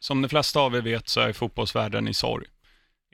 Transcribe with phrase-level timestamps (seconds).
[0.00, 2.46] Som de flesta av er vet så är fotbollsvärlden i sorg.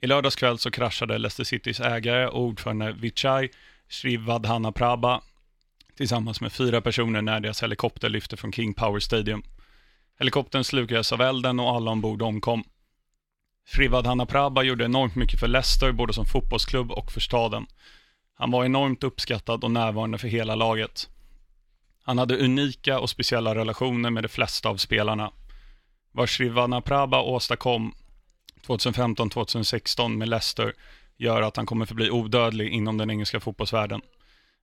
[0.03, 3.49] I lördags kväll så kraschade Leicester Citys ägare och ordförande Vichai
[3.89, 5.21] Srivadhanaprabha
[5.97, 9.43] tillsammans med fyra personer när deras helikopter lyfte från King Power Stadium.
[10.19, 12.65] Helikoptern slukades av elden och alla ombord omkom.
[13.67, 17.67] Srivadhanaprabha gjorde enormt mycket för Leicester, både som fotbollsklubb och för staden.
[18.35, 21.09] Han var enormt uppskattad och närvarande för hela laget.
[22.03, 25.33] Han hade unika och speciella relationer med de flesta av spelarna.
[26.17, 27.95] Vad Srivadhanaprabha åstadkom
[28.67, 30.73] 2015-2016 med Leicester
[31.17, 34.01] gör att han kommer förbli odödlig inom den engelska fotbollsvärlden.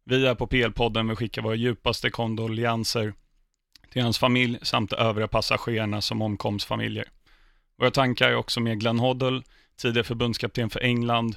[0.05, 3.13] Vi är på PL-podden vill skicka våra djupaste kondolenser
[3.91, 7.05] till hans familj samt de övriga passagerarna som omkoms familjer.
[7.77, 9.41] Våra tankar är också med Glenn Hoddle,
[9.77, 11.35] tidigare förbundskapten för England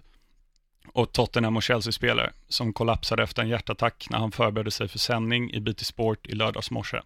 [0.92, 5.52] och Tottenham och Chelsea-spelare, som kollapsade efter en hjärtattack när han förberedde sig för sändning
[5.52, 7.00] i BT Sport i lördags morse.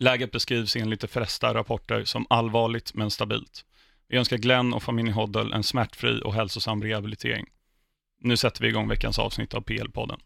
[0.00, 3.64] Läget beskrivs enligt de flesta rapporter som allvarligt men stabilt.
[4.08, 7.46] Vi önskar Glenn och familjen Hoddle en smärtfri och hälsosam rehabilitering.
[8.20, 10.20] Nu sätter vi igång veckans avsnitt av PL-podden.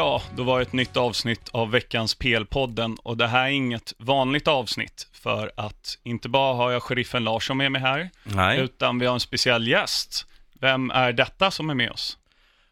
[0.00, 3.92] Ja, då var det ett nytt avsnitt av veckans PL-podden och det här är inget
[3.98, 8.60] vanligt avsnitt för att inte bara har jag sheriffen Larsson med mig här, Nej.
[8.60, 10.26] utan vi har en speciell gäst.
[10.60, 12.18] Vem är detta som är med oss?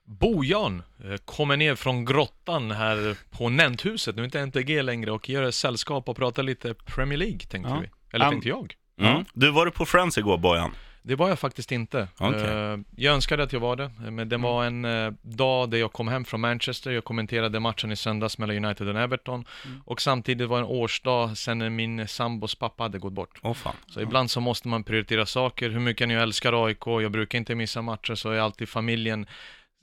[0.05, 5.29] Bojan eh, kommer ner från grottan här på Nänthuset, nu är inte NTG längre, och
[5.29, 7.79] gör sällskap och pratar lite Premier League, tänkte Ja.
[7.81, 7.89] vi.
[8.13, 8.75] Eller Um, tänkte jag.
[9.01, 9.25] Mm.
[9.35, 10.71] Du var du på Friends igår Bojan?
[11.03, 12.09] Det var jag faktiskt inte.
[12.19, 12.41] Okej.
[12.73, 15.93] Eh, Jag önskade att jag var det, men det var en eh, dag där jag
[15.93, 19.45] kom hem från Manchester, jag kommenterade matchen i söndags mellan United och Everton,
[19.85, 23.39] och samtidigt var det en årsdag sedan min sambos pappa hade gått bort.
[23.43, 23.77] Åh fan.
[23.87, 27.55] Så ibland så måste man prioritera saker, hur mycket jag älskar AIK, jag brukar inte
[27.55, 29.27] missa matcher, så är alltid familjen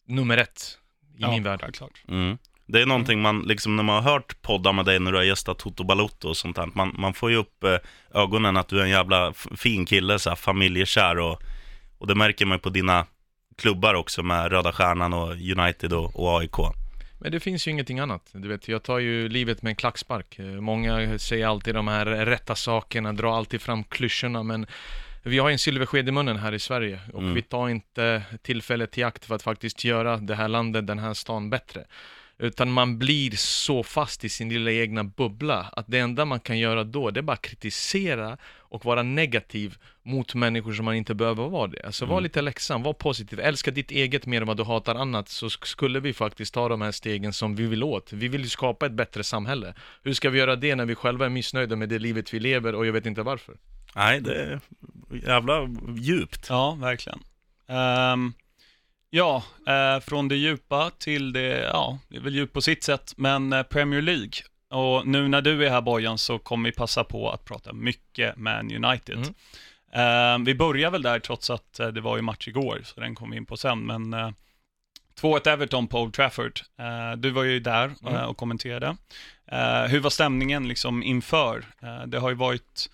[0.06, 0.78] nummer ett
[1.18, 1.62] i min värld.
[1.62, 2.04] Självklart.
[2.08, 2.38] Mm.
[2.68, 5.24] Det är någonting man, liksom när man har hört poddar med dig när du har
[5.24, 7.78] gästat Toto Balotto och sånt där, man, man får ju upp eh,
[8.14, 11.42] ögonen att du är en jävla fin kille, så här, familjekär och,
[11.98, 13.06] och det märker man ju på dina
[13.58, 16.58] klubbar också med Röda Stjärnan och United och, och AIK.
[17.20, 18.30] Men det finns ju ingenting annat.
[18.32, 20.40] Du vet, jag tar ju livet med en klackspark.
[20.60, 24.68] Många säger alltid de här rätta sakerna, drar alltid fram klyschorna, men
[25.24, 27.34] vi har en silversked i munnen här i Sverige och Mm.
[27.34, 31.14] vi tar inte tillfället i akt för att faktiskt göra det här landet, den här
[31.14, 31.86] stan bättre.
[32.38, 36.60] Utan man blir så fast i sin lilla egna bubbla att det enda man kan
[36.60, 41.50] göra då, det är bara kritisera och vara negativ mot människor som man inte behöver
[41.50, 41.86] vara det.
[41.86, 45.30] Alltså var lite läxan, var positiv, älska ditt eget mer än vad du hatar annat,
[45.30, 48.14] så sk- skulle vi faktiskt ta de här stegen som vi vill åt.
[48.14, 49.74] Vi vill ju skapa ett bättre samhälle.
[50.04, 52.76] Hur ska vi göra det när vi själva är missnöjda med det livet vi lever
[52.76, 53.56] och jag vet inte varför?
[53.96, 54.60] Nej, det är
[55.28, 56.46] jävla djupt.
[56.50, 57.20] Ja, verkligen.
[57.68, 58.34] Ehm,
[59.16, 63.14] ja, eh, från det djupa till det, ja, det är väl djupt på sitt sätt,
[63.18, 64.32] men eh, Premier League.
[64.70, 68.38] Och nu när du är här Bojan så kommer vi passa på att prata mycket
[68.38, 69.18] Man United.
[69.18, 69.34] Mm.
[69.94, 73.16] Ehm, vi börjar väl där trots att eh, det var ju match igår, så den
[73.16, 74.30] kommer vi in på sen, men eh,
[75.22, 76.60] 2-1 Everton på Old Trafford.
[76.80, 78.26] Eh, du var ju där eh, Mm.
[78.26, 78.98] och kommenterade.
[79.52, 81.66] Eh, hur var stämningen liksom inför?
[81.82, 82.90] Eh, det har ju varit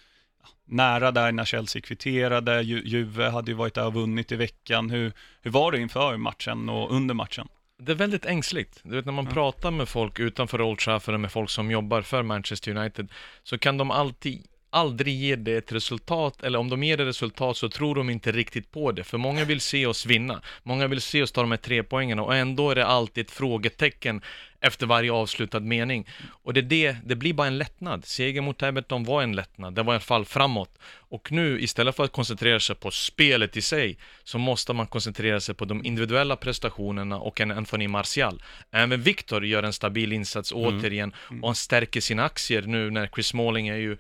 [0.72, 4.90] nära där när Chelsea kvitterade, Ju- Juve hade ju varit där och vunnit i veckan.
[4.90, 5.12] Hur,
[5.42, 7.48] hur var det inför matchen och under matchen?
[7.80, 8.80] Det är väldigt ängsligt.
[8.84, 9.31] Du vet när man Ja.
[9.31, 13.08] pratar med folk utanför Old Trafford, med folk som jobbar för Manchester United,
[13.44, 17.58] så kan de alltid aldrig ge det ett resultat, eller om de ger det resultat
[17.58, 20.42] så tror de inte riktigt på det, för många vill se oss vinna.
[20.64, 23.31] Många vill se oss ta de här tre poängen och ändå är det alltid ett
[23.31, 24.22] frågetecken
[24.62, 26.08] efter varje avslutad mening.
[26.44, 28.06] Och det, är det, det blir bara en lättnad.
[28.06, 30.78] Seger mot Everton var en lättnad, det var alla fall framåt.
[30.94, 35.40] Och nu, istället för att koncentrera sig på spelet i sig, så måste man koncentrera
[35.40, 38.44] sig på de individuella prestationerna och en Anthony Martial.
[38.72, 43.28] Även Victor gör en stabil insats återigen, och han stärker sina aktier nu när Chris
[43.28, 43.98] Smalling är ju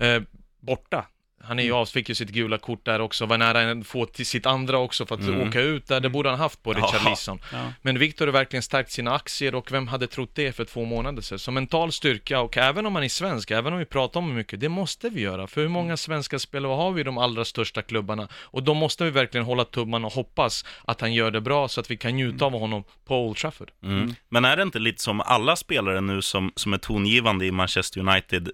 [0.00, 0.24] Eh,
[0.62, 1.10] borta.
[1.50, 4.06] Han är ju av, fick ju sitt gula kort där också, var nära att få
[4.06, 5.48] till sitt andra också för att Mm.
[5.48, 7.72] åka ut där, det borde han haft på Richard Ja.
[7.82, 11.22] Men Victor har verkligen stärkt sina aktier och vem hade trott det för två månader
[11.22, 11.38] sedan?
[11.38, 14.60] Så mental styrka och även om man är svensk, även om vi pratar om mycket,
[14.60, 15.46] det måste vi göra.
[15.46, 18.28] För hur många svenska spelare har vi i de allra största klubbarna?
[18.34, 21.80] Och då måste vi verkligen hålla tummarna och hoppas att han gör det bra så
[21.80, 23.70] att vi kan njuta av honom på Old Trafford.
[23.82, 24.14] Mm.
[24.28, 28.00] Men är det inte lite som alla spelare nu som, som är tongivande i Manchester
[28.00, 28.50] United,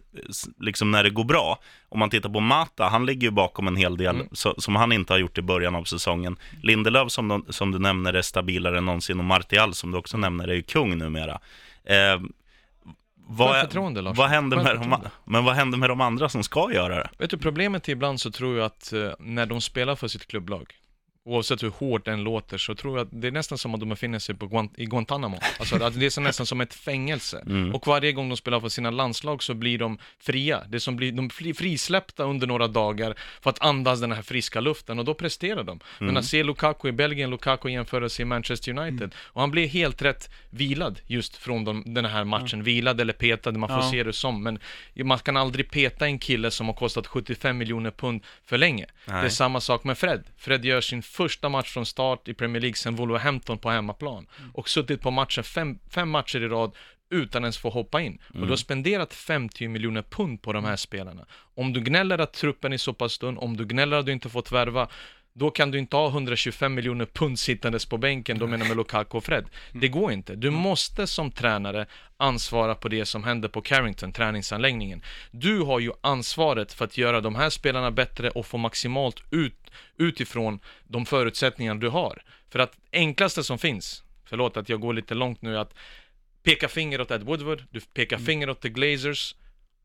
[0.60, 1.58] liksom när det går bra,
[1.88, 4.28] om man tittar på Mata, han ligger ju bakom en hel del Mm.
[4.32, 6.36] så, som han inte har gjort i början av säsongen.
[6.62, 10.16] Lindelöf som, de, som du nämner är stabilare än någonsin och Martial som du också
[10.16, 11.40] nämner är ju kung numera.
[11.84, 12.20] Eh,
[13.28, 14.16] vad, förtroende, Lars.
[14.16, 17.10] vad händer med de, men vad händer med de andra som ska göra det?
[17.18, 20.26] Vet du, problemet är ibland så tror jag att eh, när de spelar för sitt
[20.26, 20.72] klubblag,
[21.26, 23.88] oavsett hur hårt den låter, så tror jag att det är nästan som att de
[23.88, 25.38] befinner sig på Guant- i Guantanamo.
[25.58, 27.42] Alltså att det är så nästan som ett fängelse.
[27.46, 27.74] Mm.
[27.74, 30.62] Och varje gång de spelar för sina landslag så blir de fria.
[30.68, 34.60] Det som blir, de blir frisläppta under några dagar för att andas den här friska
[34.60, 35.80] luften och då presterar de.
[35.98, 40.02] Men att se Lukaku i Belgien, Lukaku jämförelse i Manchester United och han blir helt
[40.02, 42.62] rätt vilad just från de, den här matchen.
[42.62, 43.90] Vilad eller petad, man får Ja.
[43.90, 44.42] se det som.
[44.42, 44.58] Men
[45.04, 48.86] man kan aldrig peta en kille som har kostat 75 miljoner pund för länge.
[49.06, 49.20] Nej.
[49.20, 50.24] Det är samma sak med Fred.
[50.36, 54.68] Fred gör sin första match från start i Premier League sen Wolverhampton på hemmaplan och
[54.68, 56.72] suttit på matchen fem, fem matcher i rad
[57.10, 58.18] utan ens få hoppa in.
[58.34, 61.26] Och du har spenderat 50 miljoner pund på de här spelarna.
[61.54, 64.28] Om du gnäller att truppen är så pass tunn, om du gnäller att du inte
[64.28, 64.88] fått värva,
[65.38, 69.16] då kan du inte ha 125 miljoner pund sittandes på bänken, då menar med Lukaku
[69.16, 69.44] och Fred.
[69.72, 70.34] Det går inte.
[70.34, 71.86] Du måste som tränare
[72.16, 75.02] ansvara på det som händer på Carrington, träningsanläggningen.
[75.30, 79.70] Du har ju ansvaret för att göra de här spelarna bättre och få maximalt ut,
[79.98, 82.22] utifrån de förutsättningar du har.
[82.50, 85.74] För att enklaste som finns, förlåt att jag går lite långt nu, att
[86.42, 89.34] peka finger åt Ed Woodward, du pekar finger åt The Glazers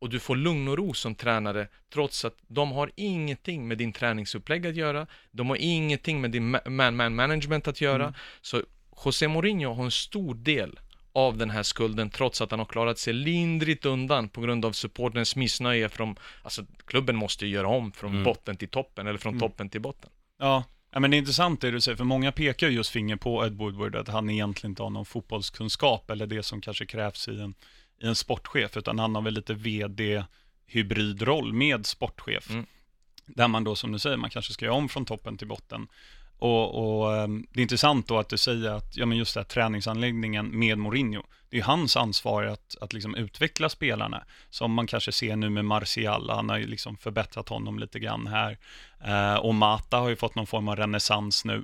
[0.01, 3.93] och du får lugn och ro som tränare trots att de har ingenting med din
[3.93, 8.13] träningsupplägg att göra, de har ingenting med din ma- man-man management att göra.
[8.41, 8.61] Så
[9.05, 10.79] José Mourinho har en stor del
[11.13, 14.71] av den här skulden trots att han har klarat sig lindrigt undan på grund av
[14.71, 19.39] supporterns missnöje från, alltså klubben måste ju göra om från botten till toppen eller från
[19.39, 20.09] toppen till botten.
[20.39, 23.15] Ja, ja men det är intressant det du säger, för många pekar ju just finger
[23.15, 27.27] på Ed Woodward, att han egentligen inte har någon fotbollskunskap eller det som kanske krävs
[27.27, 27.53] i en,
[28.01, 32.49] i en sportchef, utan han har väl lite vd-hybridroll med sportchef.
[32.49, 32.65] Mm.
[33.25, 35.87] Där man då, som du säger, man kanske ska göra om från toppen till botten.
[36.37, 39.39] Och, och ehm, det är intressant då att du säger att, ja men just det
[39.39, 44.23] här träningsanläggningen med Mourinho, det är hans ansvar att, att liksom utveckla spelarna.
[44.49, 48.27] Som man kanske ser nu med Martial, han har ju liksom förbättrat honom lite grann
[48.27, 48.57] här.
[49.05, 51.63] Eh, och Mata har ju fått någon form av renässans nu.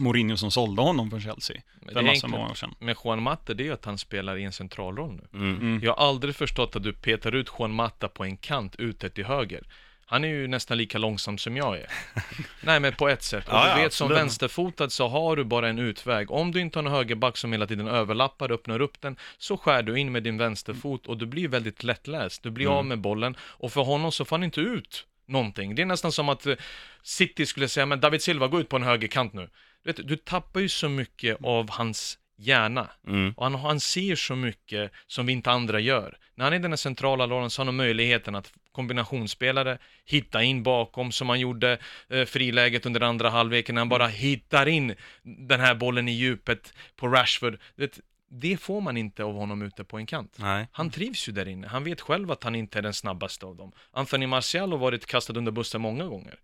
[0.00, 2.32] Mourinho som sålde honom från Chelsea Men för en massa enkelt.
[2.32, 2.74] månader sedan.
[2.78, 5.38] Med Juan Mata, det är ju att han spelar i en central roll nu.
[5.38, 5.56] Mm.
[5.56, 5.80] Mm.
[5.84, 9.24] Jag har aldrig förstått att du petar ut Juan Mata på en kant ute till
[9.24, 9.66] höger.
[10.06, 11.86] Han är ju nästan lika långsam som jag är.
[12.62, 13.48] Nej, men på ett sätt.
[13.48, 14.22] Och Ja, du ja, vet, som absolut.
[14.22, 16.30] vänsterfotad så har du bara en utväg.
[16.30, 19.82] Om du inte har en högerback som hela tiden överlappar, öppnar upp den, så skär
[19.82, 22.42] du in med din vänsterfot och du blir väldigt lättläst.
[22.42, 22.78] Du blir Mm.
[22.78, 25.74] av med bollen och för honom så får han inte ut någonting.
[25.74, 26.54] Det är nästan som att eh,
[27.02, 29.50] City skulle säga, men David Silva, gå ut på en högerkant nu.
[29.84, 32.90] Du, vet, du tappar ju så mycket av hans hjärna.
[33.06, 33.32] Mm.
[33.36, 36.16] Och han, han ser så mycket som vi inte andra gör.
[36.34, 40.42] När han är i den här centrala rollen så har han möjligheten att kombinationsspelare, hitta
[40.42, 41.78] in bakom som han gjorde
[42.08, 46.74] eh, friläget under andra halvleken när han bara hittar in den här bollen i djupet
[46.96, 47.58] på Rashford.
[47.76, 48.00] Det,
[48.30, 50.36] det får man inte av honom ute på en kant.
[50.38, 50.68] Nej.
[50.72, 51.66] Han trivs ju där inne.
[51.66, 53.72] Han vet själv att han inte är den snabbaste av dem.
[53.90, 56.38] Anthony Martial har varit kastad under bussen många gånger.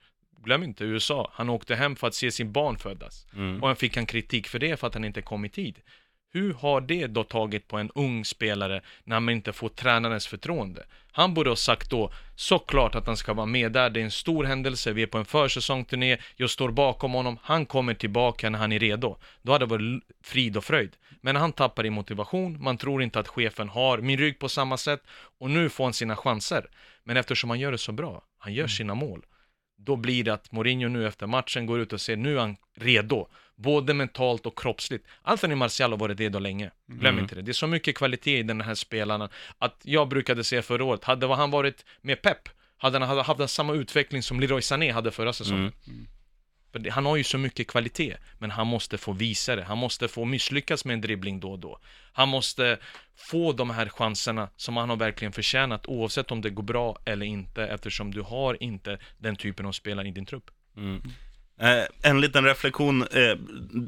[0.45, 1.31] Glöm inte USA.
[1.33, 3.27] Han åkte hem för att se sin barn födas.
[3.33, 3.63] Mm.
[3.63, 5.79] Och han fick han kritik för det för att han inte kom i tid.
[6.37, 10.87] Hur har det då tagit på en ung spelare när man inte får tränarens förtroende?
[11.13, 14.11] Han borde ha sagt då, såklart att han ska vara med där, det är en
[14.11, 18.59] stor händelse, vi är på en försäsongsturné, jag står bakom honom, han kommer tillbaka när
[18.59, 19.17] han är redo.
[19.43, 20.97] Då hade det varit frid och fröjd.
[21.21, 24.77] Men han tappar i motivation, man tror inte att chefen har min rygg på samma
[24.77, 25.03] sätt,
[25.39, 26.67] och nu får han sina chanser.
[27.05, 29.27] Men eftersom han gör det så bra, han gör sina mål,
[29.79, 32.57] då blir det att Mourinho nu efter matchen går ut och säger nu är han
[32.75, 35.07] redo, både mentalt och kroppsligt.
[35.23, 37.23] Anthony Martial har varit redo länge, glöm Mm.
[37.25, 37.43] inte det.
[37.43, 41.05] Det är så mycket kvalitet i den här spelaren att jag brukade säga förra året,
[41.05, 45.33] hade han varit med Pep, hade han haft samma utveckling som Leroy Sané hade förra
[45.33, 45.73] säsongen.
[45.87, 46.07] Mm.
[46.73, 49.65] För han har ju så mycket kvalitet, men han måste få visa det.
[49.65, 51.79] Han måste få misslyckas med en dribbling då och då.
[52.13, 52.79] Han måste
[53.17, 57.27] få de här chanserna som han har verkligen förtjänat, oavsett om det går bra eller
[57.27, 60.51] inte, eftersom du har inte den typen av spelare i din trupp.
[60.77, 61.03] Mm.
[61.61, 63.03] Eh, en liten reflektion.
[63.03, 63.37] Eh,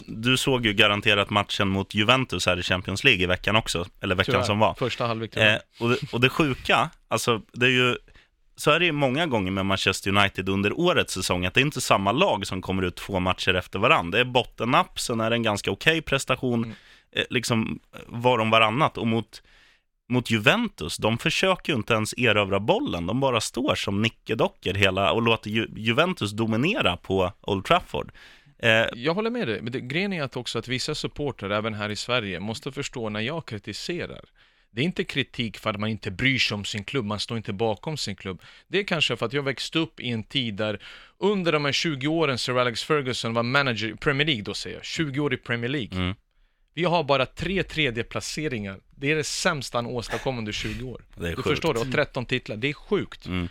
[0.07, 3.87] du såg ju garanterat matchen mot Juventus här i Champions League i veckan också.
[4.01, 4.45] Eller veckan Tyvärr.
[4.45, 4.75] som var.
[4.75, 5.37] Första halvlek.
[5.37, 7.97] Eh, och, det, och det sjuka, alltså det är ju,
[8.57, 11.63] så är det ju många gånger med Manchester United under årets säsong, att det är
[11.63, 14.17] inte samma lag som kommer ut två matcher efter varandra.
[14.17, 16.75] Det är bottennapp, sen är det en ganska okej prestation, Mm.
[17.13, 18.99] eh, liksom var om varannat.
[18.99, 19.43] Och mot,
[20.09, 25.13] mot Juventus, de försöker ju inte ens erövra bollen, de bara står som nickedockor hela
[25.13, 28.13] och låter Ju, Juventus dominera på Old Trafford.
[28.59, 31.75] Eh, Jag håller med dig, men det, grejen är att också att vissa supportrar, även
[31.75, 34.25] här i Sverige, måste förstå när jag kritiserar.
[34.71, 37.37] Det är inte kritik för att man inte bryr sig om sin klubb, man står
[37.37, 38.43] inte bakom sin klubb.
[38.69, 40.83] Det är kanske för att jag växte upp i en tid där
[41.19, 44.77] under de här 20 åren Sir Alex Ferguson var manager i Premier League då säger
[44.77, 45.99] jag, 20 år i Premier League.
[45.99, 46.15] Mm.
[46.79, 48.81] Vi har bara tre tredjeplaceringar.
[48.91, 51.05] Det är det sämsta han åstadkom under 20 år.
[51.15, 51.49] Det är du sjukt.
[51.49, 52.57] förstår det, och 13 titlar.
[52.57, 53.27] Det är sjukt.
[53.27, 53.49] Mm.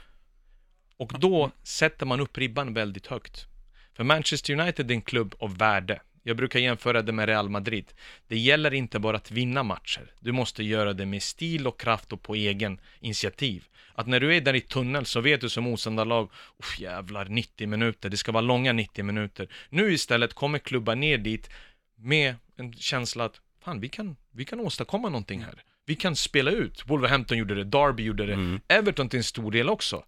[0.97, 3.45] Och då sätter man upp ribban väldigt högt.
[3.93, 6.01] För Manchester United är en klubb av värde.
[6.23, 7.85] Jag brukar jämföra det med Real Madrid.
[8.27, 10.11] Det gäller inte bara att vinna matcher.
[10.19, 13.63] Du måste göra det med stil och kraft och på egen initiativ.
[13.93, 16.29] Att när du är där i tunnel så vet du som motståndarlag,
[16.77, 19.47] jävlar 90 minuter, det ska vara långa 90 minuter.
[19.69, 21.49] Nu istället kommer klubbar ner dit
[21.97, 25.63] med en känsla att fan, vi kan, vi kan åstadkomma någonting här.
[25.85, 26.83] Vi kan spela ut.
[26.87, 28.59] Wolverhampton gjorde det, Derby gjorde det, Mm.
[28.67, 30.03] Everton till en stor del också.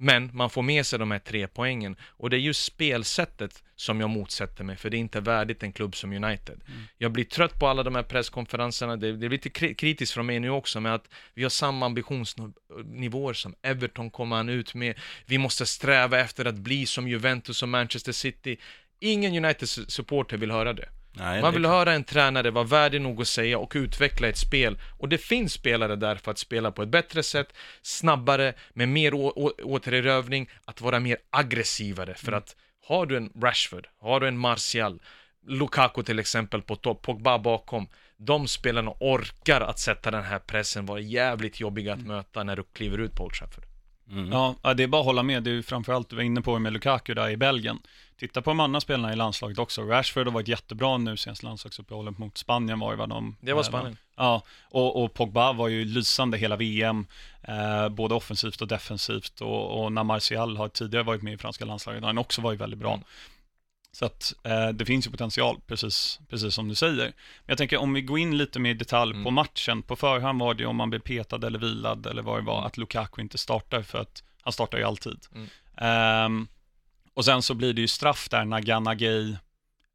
[0.00, 1.96] Men man får med sig de här tre poängen.
[2.02, 5.72] Och det är just spelsättet som jag motsätter mig, för det är inte värdigt en
[5.72, 6.60] klubb som United.
[6.98, 10.26] Jag blir trött på alla de här presskonferenserna, det, det är lite kri- kritiskt från
[10.26, 14.98] mig nu också, med att vi har samma ambitionsnivåer som Everton kommer han ut med.
[15.26, 18.56] Vi måste sträva efter att bli som Juventus och Manchester City.
[19.00, 20.88] Ingen United-supporter vill höra det.
[21.12, 24.78] Nej, Man vill höra en tränare vara värdig nog att säga och utveckla ett spel.
[24.98, 29.14] Och det finns spelare där för att spela på ett bättre sätt, snabbare, med mer
[29.64, 32.14] återerövring, att vara mer aggressivare.
[32.14, 35.00] För att har du en Rashford, har du en Martial,
[35.46, 37.88] Lukaku till exempel på topp, Pogba bakom.
[38.16, 42.64] De spelarna orkar att sätta den här pressen, vara jävligt jobbiga att möta när du
[42.72, 43.67] kliver ut på Old Trafford.
[44.10, 44.32] Mm.
[44.32, 45.42] Ja, det är bara att hålla med.
[45.42, 47.78] Det är ju framförallt, du var inne på med Lukaku där i Belgien.
[48.18, 49.82] Titta på de andra spelarna i landslaget också.
[49.82, 53.36] Rashford har varit jättebra nu senast landslagsuppehållet mot Spanien var ju vad de...
[53.40, 53.96] Det var Spanien.
[54.16, 57.06] Ja, och, och Pogba var ju lysande hela VM,
[57.42, 59.40] eh, både offensivt och defensivt.
[59.40, 62.78] Och, och när Martial har tidigare varit med i franska landslaget han också varit väldigt
[62.78, 62.92] bra.
[62.92, 63.04] Mm.
[63.98, 67.04] Så att eh, det finns ju potential, precis, precis som du säger.
[67.04, 67.12] Men
[67.46, 69.34] jag tänker om vi går in lite mer i detalj på Mm.
[69.34, 69.82] matchen.
[69.82, 72.54] På förhand var det ju om man blev petad eller vilad eller vad det var,
[72.58, 72.66] Mm.
[72.66, 75.18] att Lukaku inte startar för att han startar ju alltid.
[75.34, 75.48] Mm.
[75.76, 76.48] Ehm,
[77.14, 79.36] och sen så blir det ju straff där när Ganagay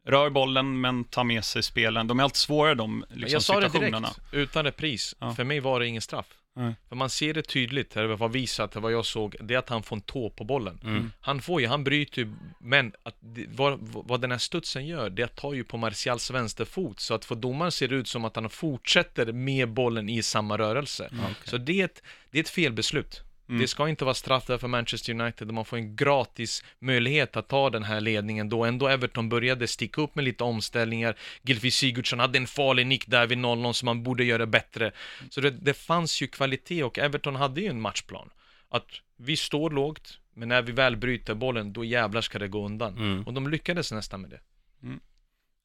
[0.07, 2.07] rör bollen men tar med sig spelen.
[2.07, 3.99] De är alltid svåra de liksom, jag sa det situationerna.
[4.07, 5.15] direkt, utan repris.
[5.19, 5.33] Ja.
[5.35, 6.27] För mig var det ingen straff.
[6.55, 6.75] Nej.
[6.89, 9.83] För man ser det tydligt, det var visat, vad jag såg, det är att han
[9.83, 10.79] får en tå på bollen.
[10.83, 11.11] Mm.
[11.21, 13.15] Han får ju, han bryter ju, men att,
[13.47, 17.13] vad, vad den här studsen gör, det är att ta ju på Martials vänsterfot, så
[17.13, 21.09] att för domaren ser det ut som att han fortsätter med bollen i samma rörelse.
[21.13, 21.35] Okej.
[21.43, 23.21] Så det är ett, det är ett felbeslut.
[23.49, 23.61] Mm.
[23.61, 27.47] Det ska inte vara straff där för Manchester United, man får en gratis möjlighet att
[27.47, 31.15] ta den här ledningen då ändå Everton började sticka upp med lite omställningar.
[31.41, 34.91] Gylfi Sigurdsson hade en farlig nick där vid 0-0 som man borde göra bättre.
[35.29, 38.29] Så det, det fanns ju kvalitet och Everton hade ju en matchplan.
[38.69, 42.65] Att vi står lågt, men när vi väl bryter bollen, då jävlar ska det gå
[42.65, 42.97] undan.
[42.97, 43.23] Mm.
[43.23, 44.39] Och de lyckades nästan med det.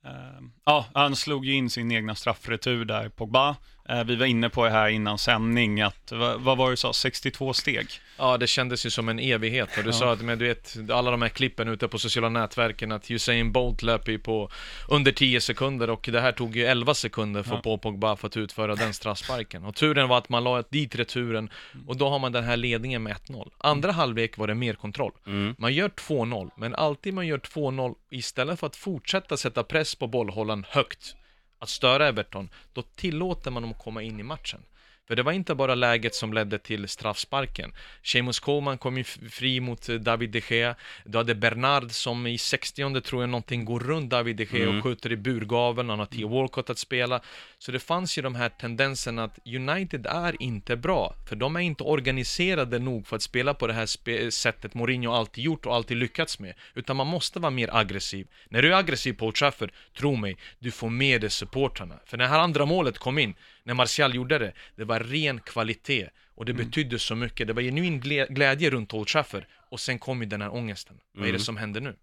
[0.04, 3.56] Ehm, ja, han slog ju in sin egna straffretur där, Pogba.
[3.88, 6.76] Eh, vi var inne på det här innan sändning, att, vad, vad var det du
[6.76, 7.86] sa, 62 steg?
[8.16, 9.68] Ja, det kändes ju som en evighet.
[9.78, 9.92] Och du Ja.
[9.92, 13.52] sa att, men du vet, alla de här klippen ute på sociala nätverken, att Usain
[13.52, 14.50] Bolt löper ju på
[14.88, 17.60] under 10 sekunder och det här tog ju 11 sekunder för Ja.
[17.62, 19.64] Paul Pogba för att utföra den straffsparken.
[19.64, 21.50] Och turen var att man la dit returen
[21.86, 23.50] och då har man den här ledningen med 1-0.
[23.58, 25.12] Andra halvlek var det mer kontroll.
[25.26, 25.54] Mm.
[25.58, 30.06] Man gör 2-0, men alltid man gör 2-0, istället för att fortsätta sätta press på
[30.06, 31.14] bollhållaren högt,
[31.58, 34.60] att störa Everton, då tillåter man dem att komma in i matchen.
[35.08, 37.72] För det var inte bara läget som ledde till straffsparken.
[38.02, 40.74] Seamus Coleman kom ju fri mot eh, David de Gea.
[41.04, 44.78] Du hade Bernard som i 60 tror jag någonting går runt David de Gea Mm.
[44.78, 45.90] och skjuter i burgaveln.
[45.90, 47.20] Han har Theo Walcott att spela.
[47.60, 51.14] Så det fanns ju de här tendenserna att United är inte bra.
[51.28, 55.44] För de är inte organiserade nog för att spela på det här sättet Mourinho alltid
[55.44, 56.54] gjort och alltid lyckats med.
[56.74, 58.26] Utan man måste vara mer aggressiv.
[58.48, 62.00] När du är aggressiv på Old Trafford, tro mig, du får med dig supportrarna.
[62.06, 65.40] För när det här andra målet kom in, när Martial gjorde det, det var ren
[65.40, 66.08] kvalitet.
[66.34, 67.46] Och det betydde så mycket.
[67.46, 69.44] Det var genuin glä- glädje runt Old Trafford.
[69.70, 70.96] Och sen kom ju den här ångesten.
[71.12, 71.40] Vad är det Mm.
[71.40, 71.96] som händer nu?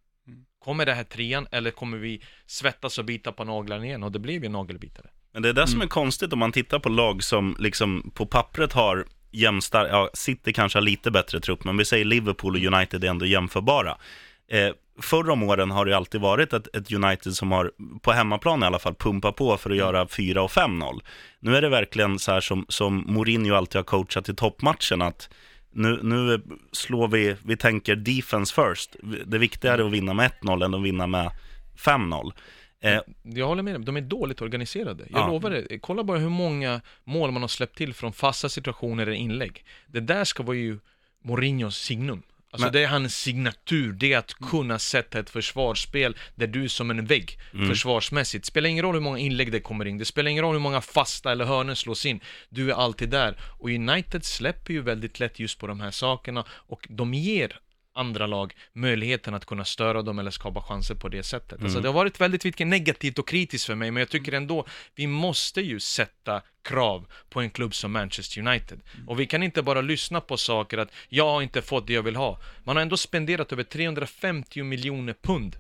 [0.60, 4.04] Kommer det här trean eller kommer vi svettas och bita på naglarna igen?
[4.04, 5.10] Och det blev ju nagelbitare.
[5.36, 5.68] Men det är det Mm.
[5.68, 10.10] som är konstigt om man tittar på lag som liksom på pappret har jämnstar, ja,
[10.14, 13.98] City kanske har lite bättre trupp, men vi säger Liverpool och United är ändå jämförbara.
[14.52, 14.70] Eh,
[15.02, 18.66] förr om åren har det alltid varit ett, ett United som har, på hemmaplan i
[18.66, 21.02] alla fall, pumpat på för att göra 4 och 5-0.
[21.40, 25.30] Nu är det verkligen så här som, som Mourinho alltid har coachat i toppmatchen, att
[25.74, 28.96] nu, nu slår vi, vi tänker defense first.
[29.26, 31.32] Det viktiga är att vinna med 1-0 än att vinna med
[31.78, 32.32] 5-0.
[32.86, 35.04] Eh, Jag håller med dig, de är dåligt organiserade.
[35.10, 35.28] Jag Ja.
[35.28, 35.80] lovar det.
[35.80, 39.66] Kolla bara hur många mål man har släppt till från fasta situationer eller inlägg.
[39.88, 40.80] Det där ska vara ju
[41.24, 42.22] Mourinhos signum.
[42.52, 46.64] Alltså Men- det är hans signatur, det är att kunna sätta ett försvarsspel där du
[46.64, 47.70] är som en vägg Mm.
[47.70, 48.46] försvarsmässigt.
[48.46, 50.82] Spelar ingen roll hur många inlägg det kommer in, det spelar ingen roll hur många
[50.82, 52.20] fasta eller hörnor slås in.
[52.50, 53.38] Du är alltid där.
[53.60, 57.60] Och United släpper ju väldigt lätt just på de här sakerna och de ger
[57.96, 61.52] andra lag möjligheten att kunna störa dem eller skapa chanser på det sättet.
[61.52, 61.66] Mm.
[61.66, 64.66] Alltså det har varit väldigt mycket negativt och kritiskt för mig, men jag tycker ändå
[64.96, 68.80] vi måste ju sätta krav på en klubb som Manchester United.
[69.08, 72.04] Och vi kan inte bara lyssna på saker att jag har inte fått det jag
[72.04, 72.40] vill ha.
[72.64, 75.56] Man har ändå spenderat över 350 miljoner pund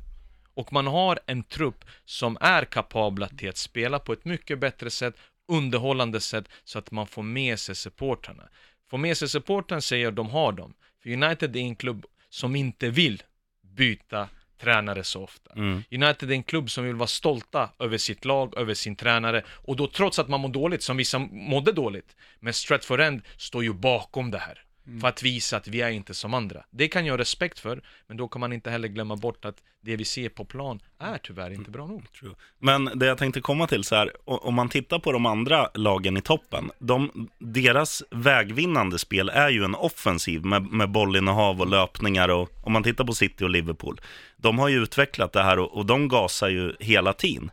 [0.54, 4.89] och man har en trupp som är kapabla till att spela på ett mycket bättre
[4.89, 5.15] sätt,
[5.48, 8.44] underhållande sätt, så att man får med sig supportrarna.
[8.89, 10.74] Får med sig supportrarna säger de har dem.
[11.04, 13.24] För United är en klubb som inte vill
[13.62, 14.30] byta
[14.62, 15.54] tränare så ofta.
[15.54, 15.84] Mm.
[15.92, 19.75] United är en klubb som vill vara stolta över sitt lag, över sin tränare och
[19.75, 22.15] då trots att man mår dåligt, som vissa mådde dåligt.
[22.39, 24.64] Men Stratford End står ju bakom det här.
[25.01, 26.65] För att visa att vi är inte som andra.
[26.70, 29.56] Det kan jag ha respekt för, men då kan man inte heller glömma bort att
[29.82, 32.12] det vi ser på plan är tyvärr inte bra nog.
[32.12, 32.36] True.
[32.60, 36.18] Men det jag tänkte komma till så här, om man tittar på de andra lagen
[36.18, 42.30] i toppen, de, deras vägvinnande spel är ju en offensiv med, med bollinnehav och löpningar
[42.30, 44.01] och om man tittar på City och Liverpool,
[44.38, 47.51] de har ju utvecklat det här och, och de gasar ju hela tiden.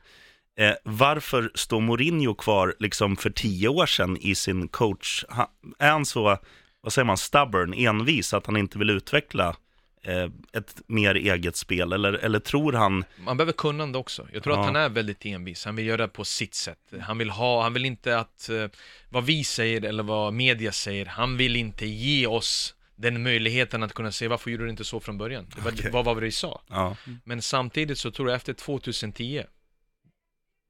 [0.59, 5.25] Eh, varför står Mourinho kvar liksom för tio år sedan i sin coach?
[5.29, 5.47] Han,
[5.79, 6.39] är han så,
[6.83, 9.57] vad säger man, stubborn, envis att han inte vill utveckla
[10.03, 11.93] eh, ett mer eget spel?
[11.93, 14.29] Eller, eller tror han Man behöver kunnande också.
[14.33, 14.61] Jag tror Ja.
[14.61, 15.65] att han är väldigt envis.
[15.65, 16.79] Han vill göra det på sitt sätt.
[17.01, 18.67] Han vill ha, han vill inte att eh,
[19.09, 23.93] vad vi säger eller vad media säger, han vill inte ge oss den möjligheten att
[23.93, 25.47] kunna säga varför gjorde du inte så från början?
[25.57, 25.91] Det var, Okej.
[25.91, 26.63] Vad var det vi sa?
[26.69, 26.97] Ja.
[27.25, 29.45] Men samtidigt så tror jag efter 2010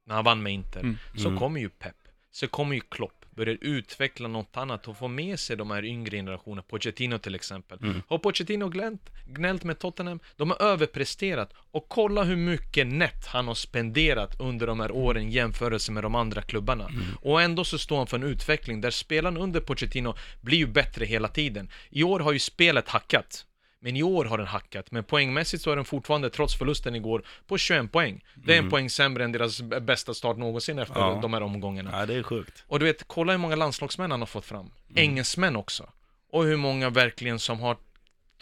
[0.07, 0.99] när han vann med Inter Mm.
[1.17, 1.39] så Mm.
[1.39, 1.95] kommer ju Pep,
[2.31, 6.17] så kommer ju Klopp börjar utveckla något annat och få med sig de här yngre
[6.17, 7.79] generationerna, Pochettino till exempel.
[7.83, 8.03] Mm.
[8.09, 10.21] Har Pochettino gnällt, gnällt med Tottenham?
[10.37, 15.29] De har överpresterat och kolla hur mycket nett han har spenderat under de här åren
[15.29, 16.91] i jämförelse med de andra klubbarna.
[17.23, 21.05] Och ändå så står han för en utveckling där spelarna under Pochettino blir ju bättre
[21.05, 21.71] hela tiden.
[21.91, 23.47] I år har ju spelet hackat.
[23.85, 27.23] Men i år har den hackat, men poängmässigt så är den fortfarande, trots förlusten igår,
[27.47, 28.25] på 21 poäng.
[28.35, 31.19] Det är en poäng sämre än deras bästa start någonsin efter Ja.
[31.23, 31.91] de här omgångarna.
[31.93, 32.65] ja, det är sjukt.
[32.67, 34.71] Och du vet, kolla hur många landslagsmän han har fått fram.
[34.95, 35.89] Engelsmän också.
[36.31, 37.77] Och hur många verkligen som har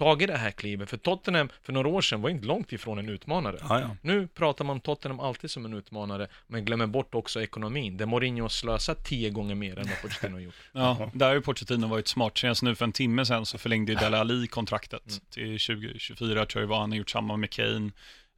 [0.05, 0.91] tagit det här klivet.
[0.91, 3.57] För Tottenham för några år sedan var inte långt ifrån en utmanare.
[3.69, 3.97] Ja, ja.
[4.03, 7.97] Nu pratar man Tottenham alltid som en utmanare, men glömmer bort också ekonomin.
[7.97, 10.55] Där Mourinho slösat tio gånger mer än vad Pochettino gjort.
[10.73, 12.39] Ja, där har ju Pochettino varit smart.
[12.39, 16.63] Senast nu för en timme sedan så förlängde ju Dele Alli kontraktet till 2024 tror
[16.63, 16.81] jag det var.
[16.81, 17.91] Han har gjort samma med Kane.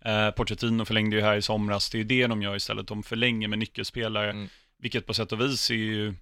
[0.04, 1.90] Eh, Pochettino förlängde ju här i somras.
[1.90, 2.86] Det är ju det de gör istället.
[2.88, 4.48] De förlänger med nyckelspelare, Mm.
[4.78, 6.14] vilket på sätt och vis är ju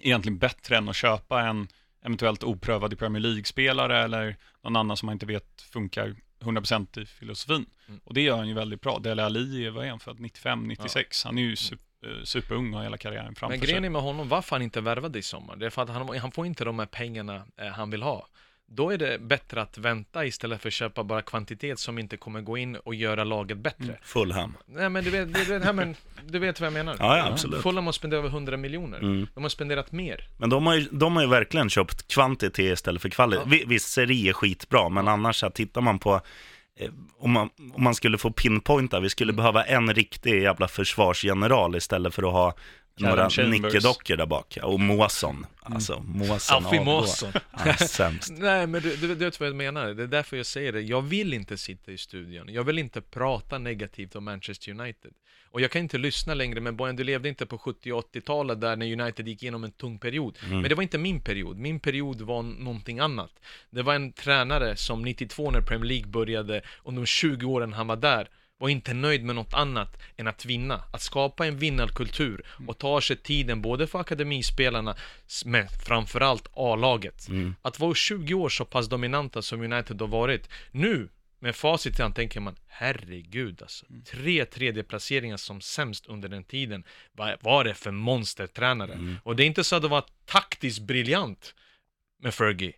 [0.00, 1.68] egentligen bättre än att köpa en
[2.02, 7.06] eventuellt oprövad i Premier League-spelare eller någon annan som man inte vet funkar 100% i
[7.06, 7.66] filosofin.
[7.88, 8.00] Mm.
[8.04, 8.98] Och det gör han ju väldigt bra.
[8.98, 10.20] Dele Alli, är- vad är han född?
[10.20, 11.24] 95, 96.
[11.24, 13.66] Han är ju super, eh, superung och har hela karriären framför Men sig.
[13.68, 16.18] grejen är med honom, varför han inte värvade i sommar, det är för att han,
[16.18, 18.26] han får inte de här pengarna eh, han vill ha.
[18.74, 22.40] Då är det bättre att vänta istället för att köpa bara kvantitet som inte kommer
[22.40, 23.84] gå in och göra laget bättre.
[23.84, 23.96] Mm.
[24.02, 24.56] Fulham.
[24.66, 26.96] Nej men du vet, du, vet, nej, men, du vet vad jag menar?
[26.98, 27.62] Ja, ja, absolut.
[27.62, 28.98] Fulham har spenderat över 100 miljoner.
[28.98, 29.26] Mm.
[29.34, 30.28] De har spenderat mer.
[30.36, 33.42] Men de har, ju, de har ju verkligen köpt kvantitet istället för kvalitet.
[33.46, 36.20] Vi Visst, Serie är skitbra, men annars så här, tittar man på
[36.76, 41.76] eh, om man, om man skulle få pinpointa, vi skulle behöva en riktig jävla försvarsgeneral
[41.76, 42.54] istället för att ha
[42.96, 44.58] några nickedockor där bak.
[44.62, 45.46] Och Måsson.
[45.62, 46.84] Alltså, Måsson avgår.
[46.84, 47.32] Måsson.
[47.88, 48.32] Sämst.
[48.38, 50.80] Nej men du, du, du vet vad jag menar, det är därför jag säger det.
[50.80, 55.12] Jag vill inte sitta i studion, jag vill inte prata negativt om Manchester United.
[55.52, 58.60] Och jag kan inte lyssna längre, men Bojan, du levde inte på 70 och 80-talet
[58.60, 60.38] där när United gick igenom en tung period.
[60.50, 63.30] Men det var inte min period, min period var någonting annat.
[63.70, 67.86] Det var en tränare som 92 när Premier League började, och de 20 åren han
[67.86, 68.28] var där,
[68.62, 70.84] var inte nöjd med något annat än att vinna.
[70.92, 74.96] Att skapa en vinnarkultur och ta sig tiden både för akademispelarna
[75.44, 77.28] men framförallt A-laget.
[77.62, 80.48] Att vara 20 år så pass dominanta som United har varit.
[80.70, 83.86] Nu med facit i hand tänker man herregud alltså.
[84.10, 86.84] Tre tredjeplaceringar som sämst under den tiden.
[87.12, 89.16] Vad var det för monstertränare?
[89.22, 91.54] Och det är inte så att det var taktiskt briljant
[92.22, 92.72] med Fergie.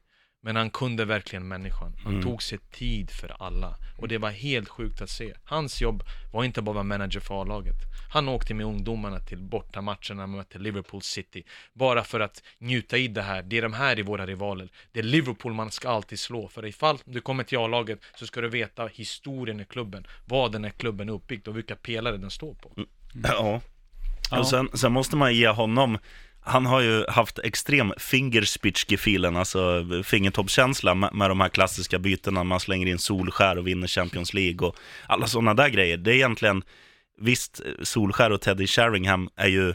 [0.44, 1.96] Men han kunde verkligen människan.
[2.04, 3.76] Han tog sig tid för alla.
[3.98, 5.34] Och det var helt sjukt att se.
[5.44, 6.02] Hans jobb
[6.32, 7.76] var inte bara att vara manager för A-laget.
[8.12, 11.44] Han åkte med ungdomarna till bortamatcherna mötte Liverpool City.
[11.72, 13.42] Bara för att njuta i det här.
[13.42, 14.68] Det är de här i våra rivaler.
[14.92, 16.48] Det är Liverpool man ska alltid slå.
[16.48, 20.06] För ifall du kommer till A-laget så ska du veta historien i klubben.
[20.24, 22.72] Vad den här klubben är uppbyggd och vilka pelare den står på.
[23.22, 23.60] Ja.
[24.30, 24.38] Ja.
[24.38, 25.98] Och sen, sen måste man ge honom,
[26.46, 32.44] han har ju haft extrem fingerspitchgefilen, alltså fingertoppskänsla med, med de här klassiska bytena.
[32.44, 34.76] Man slänger in Solskär och vinner Champions League och
[35.06, 35.96] alla sådana där grejer.
[35.96, 36.62] Det är egentligen,
[37.20, 39.74] visst, Solskär och Teddy Sheringham är ju,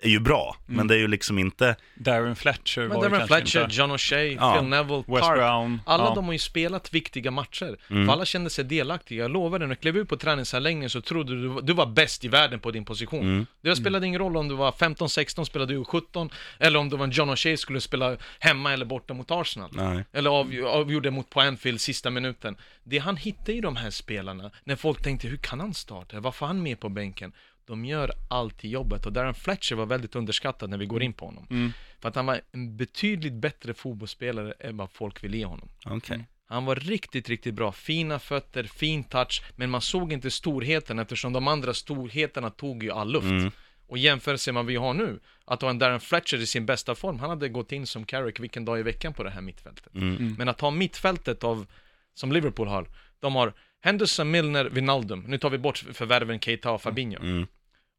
[0.00, 0.76] är ju bra, Mm.
[0.76, 3.74] men det är ju liksom inte, Darren Fletcher Men var Darren Fletcher, inte...
[3.76, 4.54] John O'Shea, Ja.
[4.58, 5.36] Phil Neville, West Tark.
[5.38, 5.80] Brown.
[5.86, 6.12] Alla ja.
[6.14, 7.76] de har ju spelat viktiga matcher.
[7.90, 8.06] Mm.
[8.06, 9.22] För alla kände sig delaktiga.
[9.22, 11.72] Jag lovar dig, när du klev ut på träningsanläggningen så trodde du du var- du
[11.72, 13.20] var bäst i världen på din position.
[13.22, 13.46] Mm.
[13.60, 17.04] Det spelade ingen roll om du var 15-16, spelade du 17 eller om du var
[17.04, 19.70] en John O'Shea skulle spela hemma eller borta mot Arsenal.
[19.72, 20.04] nej.
[20.12, 22.56] Eller av, avgjorde mot på Anfield sista minuten.
[22.84, 26.20] Det han hittade i de här spelarna, när folk tänkte hur kan han starta?
[26.20, 27.32] Varför är han med på bänken?
[27.66, 31.26] De gör alltid jobbet och Darren Fletcher var väldigt underskattad när vi går in på
[31.26, 31.46] honom.
[31.50, 31.72] Mm.
[32.00, 35.68] För att han var en betydligt bättre fotbollsspelare än vad folk vill ge honom.
[35.84, 36.24] Okej.
[36.48, 37.72] Han var riktigt, riktigt bra.
[37.72, 42.90] Fina fötter, fin touch, men man såg inte storheten eftersom de andra storheterna tog ju
[42.90, 43.24] all luft.
[43.24, 43.50] Mm.
[43.88, 47.18] Och med vad vi har nu, att ha en Darren Fletcher i sin bästa form,
[47.18, 49.94] han hade gått in som Carrick vilken dag i veckan på det här mittfältet.
[49.94, 50.34] Mm.
[50.38, 51.66] Men att ha mittfältet av,
[52.14, 52.88] som Liverpool har,
[53.20, 57.22] de har Henderson, Milner, Wijnaldum, nu tar vi bort förvärven Keita och Fabinho.
[57.22, 57.46] Mm.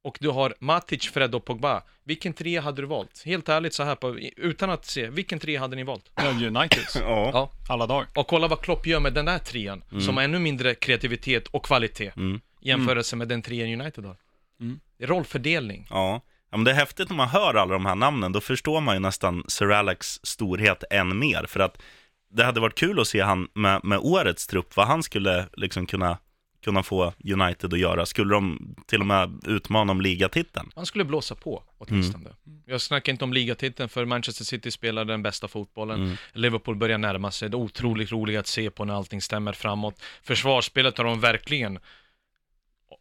[0.04, 1.84] Och du har Matic, Fred och Pogba.
[2.04, 3.24] Vilken trea hade du valt?
[3.26, 6.12] Helt ärligt så här, på, utan att se, vilken trea hade ni valt?
[6.46, 6.96] Uniteds.
[7.02, 7.30] Ja.
[7.34, 7.52] Ja.
[7.70, 8.08] Alla dagar.
[8.16, 11.66] Och kolla vad Klopp gör med den där trean, som har ännu mindre kreativitet och
[11.66, 12.42] kvalitet Mm.
[12.62, 14.16] jämförelse med den trean United har.
[14.60, 14.80] Mm.
[15.00, 15.88] Rollfördelning.
[15.90, 16.22] Ja.
[16.52, 18.32] ja, men det är häftigt när man hör alla de här namnen.
[18.32, 21.46] Då förstår man ju nästan Sir Alex storhet än mer.
[21.48, 21.82] För att
[22.30, 25.86] det hade varit kul att se han med, med årets trupp, vad han skulle liksom
[25.86, 26.18] kunna,
[26.68, 28.06] kunna få United att göra.
[28.06, 30.72] Skulle de till och med utmana om ligatiteln?
[30.76, 32.30] Man skulle blåsa på åtminstone.
[32.66, 36.04] Jag snackar inte om ligatiteln för Manchester City spelar den bästa fotbollen.
[36.04, 36.18] Mm.
[36.34, 37.50] Liverpool börjar närma sig.
[37.50, 40.02] Det är otroligt roligt att se på när allting stämmer framåt.
[40.24, 41.80] Försvarsspelet har de verkligen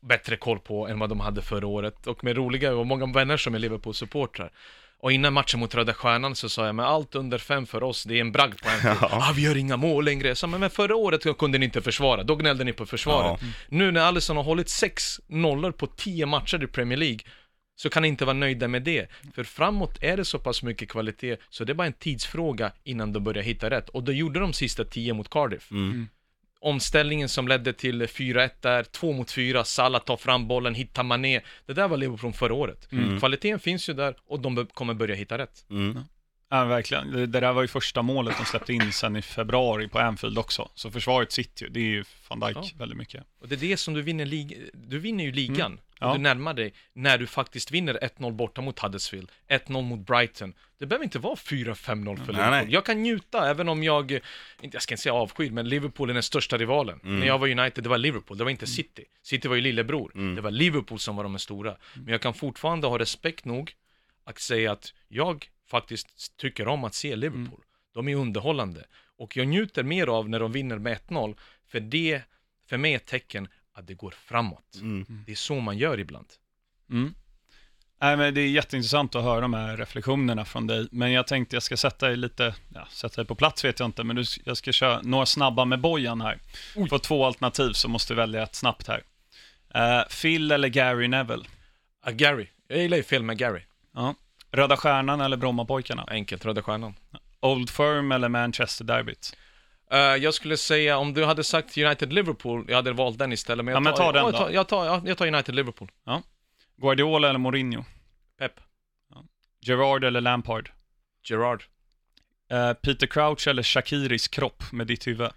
[0.02, 2.06] bättre koll på än vad de hade förra året.
[2.06, 4.50] Och med roliga och många vänner som är Liverpool-supportrar.
[4.98, 8.04] Och innan matchen mot Röda Stjärnan så sa jag, men allt under fem för oss,
[8.04, 9.08] det är en bragd på en Ja.
[9.12, 10.34] ah, vi gör inga mål längre.
[10.34, 13.40] Så, men, men förra året kunde ni inte försvara, då gnällde ni på försvaret.
[13.42, 13.48] Ja.
[13.68, 17.20] Nu när Alisson har hållit sex nollor på tio matcher i Premier League,
[17.76, 19.10] så kan ni inte vara nöjda med det.
[19.34, 23.12] För framåt är det så pass mycket kvalitet, så det är bara en tidsfråga innan
[23.12, 23.88] de börjar hitta rätt.
[23.88, 25.70] Och då gjorde de sista tio mot Cardiff.
[25.70, 26.08] Mm.
[26.60, 31.40] Omställningen som ledde till 4-1 där, 2 mot 4, Salah tar fram bollen, hittar Mané.
[31.66, 32.92] Det där var Liverpool från förra året.
[32.92, 33.18] Mm.
[33.18, 35.66] Kvaliteten finns ju där och de kommer börja hitta rätt.
[35.70, 35.98] Mm.
[36.50, 37.10] Ja, verkligen.
[37.12, 40.38] Det, det där var ju första målet de släppte in sen i februari på Anfield
[40.38, 40.68] också.
[40.74, 41.70] Så försvaret sitter ju.
[41.70, 42.64] Det är ju van Dijk Ja.
[42.78, 43.24] väldigt mycket.
[43.40, 45.66] Och det är det som du vinner lig- Du vinner ju ligan.
[45.72, 45.78] Mm.
[46.00, 46.08] Ja.
[46.10, 50.54] Och du närmar dig när du faktiskt vinner 1-0 borta mot Huddersfield, 1-0 mot Brighton.
[50.78, 52.50] Det behöver inte vara 4-5-0 för Nej, Liverpool.
[52.50, 52.66] nej.
[52.68, 56.14] Jag kan njuta, även om jag, inte, jag ska inte säga avskyr, men Liverpool är
[56.14, 57.00] den största rivalen.
[57.04, 57.20] Mm.
[57.20, 59.04] När jag var United, det var Liverpool, det var inte City.
[59.22, 60.12] City var ju lillebror.
[60.14, 60.34] Mm.
[60.34, 61.76] Det var Liverpool som var de stora.
[61.94, 63.74] Men jag kan fortfarande ha respekt nog
[64.24, 67.60] att säga att jag faktiskt tycker om att se Liverpool.
[67.94, 68.84] De är underhållande.
[69.18, 71.36] Och jag njuter mer av när de vinner med 1-0,
[71.66, 72.22] för det,
[72.68, 74.74] för mig är ett tecken att det går framåt.
[74.74, 75.06] Mm.
[75.26, 76.26] Det är så man gör ibland.
[76.90, 77.14] Mm.
[78.00, 80.88] Nej, men det är jätteintressant att höra de här reflektionerna från dig.
[80.90, 83.86] Men jag tänkte jag ska sätta dig lite, ja, sätta dig på plats vet jag
[83.86, 86.38] inte, men du, jag ska köra några snabba med Bojan här.
[86.74, 89.02] Du får två alternativ så måste du välja ett snabbt här.
[89.74, 91.44] Eh, Phil eller Gary Neville?
[92.02, 93.60] Ah, Gary, jag gillar ju film med Gary.
[93.94, 94.14] Ja.
[94.52, 96.04] Röda Stjärnan eller Brommapojkarna?
[96.10, 96.94] Enkelt, Röda Stjärnan.
[97.40, 99.36] Old Firm eller Manchester Derbyt?
[99.92, 103.64] Eh, jag skulle säga, om du hade sagt United-Liverpool, jag hade valt den istället.
[103.64, 104.38] Men jag Ja, men ta den jag då.
[104.38, 105.88] tar, jag, tar, ja, jag tar United-Liverpool.
[106.76, 107.84] Guardiola eller Mourinho?
[108.38, 108.52] Pep.
[109.60, 110.70] Gerard eller Lampard?
[111.24, 111.64] Gerard.
[112.50, 115.30] Eh, Peter Crouch eller Shakiris kropp med ditt huvud?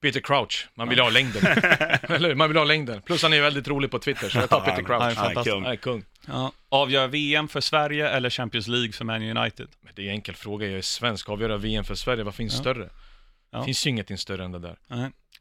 [0.00, 0.68] Peter Crouch.
[0.74, 1.42] Man vill ha längden.
[2.02, 2.34] Eller?
[2.34, 3.02] Man vill ha längden.
[3.02, 5.14] Plus han är väldigt rolig på Twitter, så jag tar Peter Ja, Crouch.
[5.14, 5.46] fantastiskt.
[5.54, 5.62] kung.
[5.62, 6.04] Han är kung.
[6.26, 6.52] Ja.
[6.68, 9.68] Avgör VM för Sverige eller Champions League för Man United?
[9.80, 11.28] Men det är en enkel fråga, jag är svensk.
[11.28, 12.60] Avgöra VM för Sverige, vad finns Ja.
[12.60, 12.88] större?
[13.50, 13.58] Ja.
[13.58, 14.76] Det finns ju ingenting större än det där.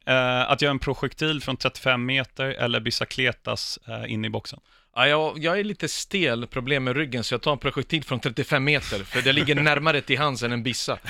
[0.06, 4.60] Eh, att göra en projektil från 35 meter eller bicicletas uh, in i boxen?
[4.98, 8.20] Ja, jag, jag är lite stel, problem med ryggen, så jag tar en projektil från
[8.20, 11.00] 35 meter, för det ligger närmare till hands än en bissa.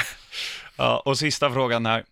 [0.78, 2.04] Ja, och sista frågan här.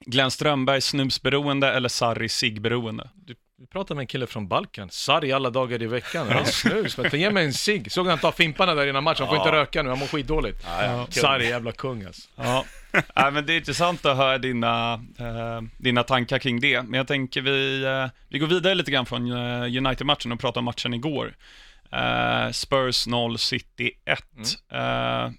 [0.00, 3.10] Glenn Strömberg snusberoende eller Sarri ciggberoende?
[3.14, 6.44] Du, du pratar med en kille från Balkan, sarg alla dagar i veckan, ja.
[6.44, 7.92] snus, men ge mig en cigg.
[7.92, 9.42] Såg han ta fimparna där innan matchen, han får Ja.
[9.46, 10.62] inte röka nu, han mår skitdåligt.
[10.66, 11.06] Ja.
[11.10, 12.28] Sarri är jävla kung alltså.
[12.36, 12.64] Ja,
[13.16, 16.82] Nej, men det är intressant att höra dina, eh, dina tankar kring det.
[16.82, 20.60] Men jag tänker vi, eh, vi går vidare lite grann från eh, United-matchen och pratar
[20.60, 21.36] om matchen igår.
[21.92, 24.22] Eh, Spurs 0, City 1.
[24.72, 25.30] Eh,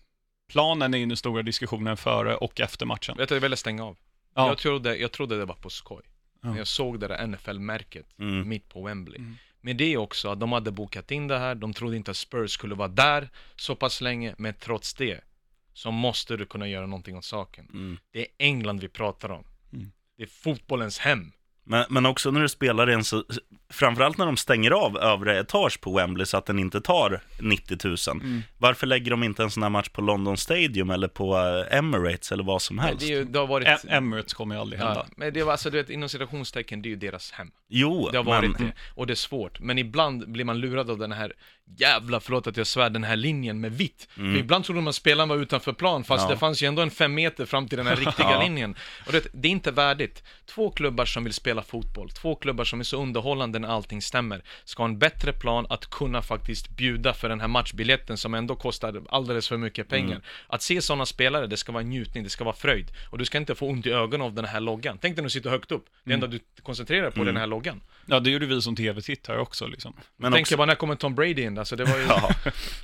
[0.52, 3.18] planen är ju den stora diskussionen före och efter matchen.
[3.18, 3.98] Vet du, jag ville stänga av.
[4.36, 4.48] Ja.
[4.48, 6.02] Jag, trodde, jag trodde det var på skoj.
[6.42, 8.50] När jag såg det där NFL-märket Mm.
[8.50, 9.18] mitt på Wembley.
[9.20, 9.36] Mm.
[9.62, 12.18] Men det är också att de hade bokat in det här, de trodde inte att
[12.18, 15.22] Spurs skulle vara där så pass länge, men trots det
[15.74, 17.68] så måste du kunna göra någonting åt saken.
[17.74, 17.98] Mm.
[18.12, 19.44] Det är England vi pratar om.
[19.74, 19.92] Mm.
[20.18, 21.32] Det är fotbollens hem.
[21.70, 23.24] Men, men också när du spelar i en så,
[23.74, 27.78] framförallt när de stänger av övre etage på Wembley så att den inte tar 90
[27.84, 27.98] 000.
[28.12, 28.42] Mm.
[28.58, 32.32] Varför lägger de inte en sån här match på London Stadium eller på eh, Emirates
[32.32, 33.00] eller vad som helst?
[33.00, 33.68] Det, är ju, det har varit...
[33.68, 35.06] E- Emirates kommer ju aldrig hända.
[35.08, 37.52] ja, men det var alltså, du vet, inom citationstecken, det är ju deras hem.
[37.68, 39.60] Jo, Det har varit men, det, och det är svårt.
[39.60, 41.34] Men ibland blir man lurad av den här
[41.78, 44.08] jävla, förlåt att jag svär, den här linjen med vitt.
[44.18, 44.34] Mm.
[44.34, 46.30] För ibland trodde man spelaren var utanför plan, fast Ja.
[46.34, 48.42] det fanns ju ändå en fem meter fram till den här riktiga Ja.
[48.44, 48.76] linjen.
[49.06, 50.24] Och det, det är inte värdigt.
[50.46, 54.42] Två klubbar som vill spela fotboll, två klubbar som är så underhållande när allting stämmer,
[54.66, 58.56] ska ha en bättre plan att kunna faktiskt bjuda för den här matchbiljetten som ändå
[58.56, 60.12] kostar alldeles för mycket pengar.
[60.12, 60.22] Mm.
[60.48, 62.92] Att se sådana spelare, det ska vara njutning, det ska vara fröjd.
[63.10, 64.98] Och du ska inte få ont i ögonen av den här loggan.
[65.02, 67.48] Tänk dig när du sitter högt upp, det enda du koncentrerar på är den här
[67.48, 67.82] loggan.
[68.06, 69.94] Ja, det gjorde vi som tv-tittare också liksom.
[70.18, 71.56] men Tänker också, bara, när kommer Tom Brady in?
[71.60, 72.04] Alltså det var ju...
[72.10, 72.36] ja,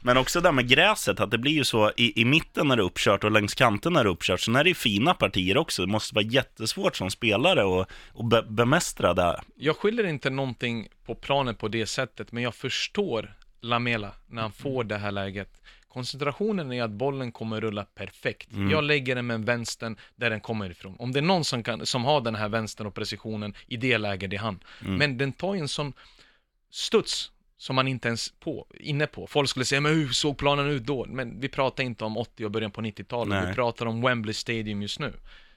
[0.02, 2.82] men också det med gräset, att det blir ju så i, i mitten när det
[2.82, 4.40] är uppkört och längs kanten när det är uppkört.
[4.40, 8.26] Så när det är fina partier också, det måste vara jättesvårt som spelare att och
[8.26, 9.42] be, bemästra det.
[9.56, 14.52] Jag skyller inte någonting på planen på det sättet, men jag förstår Lamela när han
[14.52, 15.62] får det här läget.
[15.88, 18.50] Koncentrationen är att bollen kommer rulla perfekt.
[18.72, 20.96] Jag lägger den med vänstern där den kommer ifrån.
[21.00, 23.98] Om det är någon som, kan, som har den här vänstern och precisionen, i det
[23.98, 24.60] läget det är han.
[24.80, 25.94] Men den tar ju en sån
[26.72, 29.28] studs som man inte ens på, inne på.
[29.28, 31.06] Folk skulle säga, men hur såg planen ut då?
[31.06, 33.48] Men vi pratar inte om 80 och början på 90-talet, Nej.
[33.48, 35.14] vi pratar om Wembley Stadium just nu.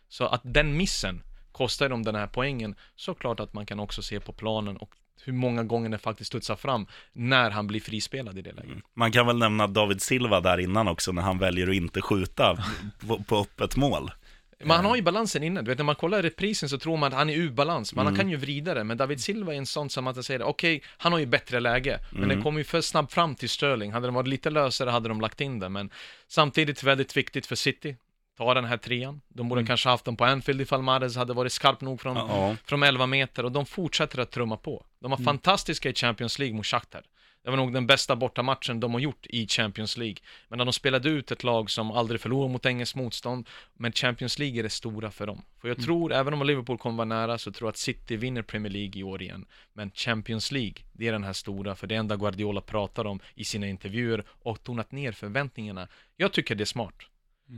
[0.08, 4.02] Så att den missen kostar dem den här poängen, så klart att man kan också
[4.02, 8.38] se på planen och hur många gånger den faktiskt studsar fram när han blir frispelad
[8.38, 8.78] i det läget.
[8.94, 12.64] Man kan väl nämna David Silva där innan också, när han väljer att inte skjuta
[13.06, 14.10] på, på öppet mål.
[14.60, 17.12] Men han har ju balansen inne, du vet när man kollar reprisen så tror man
[17.12, 18.18] att han är ur balans, men han Mm.
[18.20, 20.82] kan ju vrida det, men David Silva är en sån som att jag säger, okej,
[20.86, 22.28] han har ju bättre läge, men Mm.
[22.28, 25.20] den kommer ju för snabbt fram till Sterling, hade den varit lite lösare hade de
[25.20, 25.90] lagt in det, men
[26.28, 27.96] samtidigt väldigt viktigt för City,
[28.36, 31.52] ta den här trean, de borde kanske haft den på Anfield ifall Mahrez hade varit
[31.52, 32.28] skarp nog från, Mm.
[32.30, 32.56] Ja.
[32.64, 34.84] från 11 meter, och de fortsätter att trumma på.
[35.00, 37.02] De var fantastiska i Champions League mot Shakhtar.
[37.42, 40.16] Det var nog den bästa bortamatchen de har gjort i Champions League.
[40.48, 44.38] Men när de spelade ut ett lag som aldrig förlorar mot engelskt motstånd, men Champions
[44.38, 45.42] League är det stora för dem.
[45.60, 48.42] För jag tror, även om Liverpool kommer vara nära, så tror jag att City vinner
[48.42, 49.46] Premier League i år igen.
[49.72, 53.44] Men Champions League, det är den här stora, för det enda Guardiola pratar om i
[53.44, 55.88] sina intervjuer och tonat ner förväntningarna.
[56.16, 56.94] Jag tycker det är smart.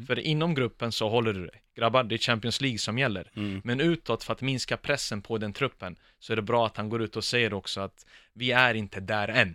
[0.06, 1.62] För inom gruppen så håller du dig.
[1.76, 3.30] Grabbar, det är Champions League som gäller.
[3.34, 3.60] Mm.
[3.64, 6.88] Men utåt, för att minska pressen på den truppen, så är det bra att han
[6.88, 9.54] går ut och säger också att vi är inte där än.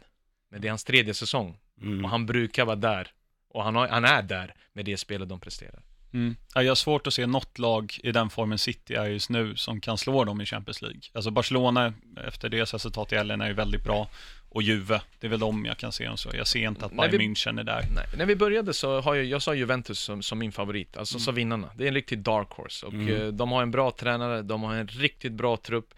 [0.55, 1.57] Men det är hans tredje säsong.
[1.81, 2.05] Mm.
[2.05, 3.07] Och han brukar vara där.
[3.49, 5.79] Och han, har, han är där med det spelet de presterar.
[6.13, 6.35] Mm.
[6.53, 9.55] Ja, jag har svårt att se något lag i den formen City är just nu
[9.55, 10.99] som kan slå dem i Champions League.
[11.13, 11.93] Alltså Barcelona
[12.27, 14.07] efter deras resultat i LN är ju väldigt bra.
[14.49, 16.29] Och Juve, det är väl dem jag kan se dem så.
[16.33, 17.85] Jag ser inte att Bayern vi- München är där.
[17.95, 21.19] Nej, när vi började så har jag, jag sa Juventus som, som min favorit, alltså
[21.19, 21.69] som vinnarna.
[21.75, 23.21] Det är en riktig dark horse och Mm.
[23.21, 25.93] eh, de har en bra tränare, de har en riktigt bra trupp.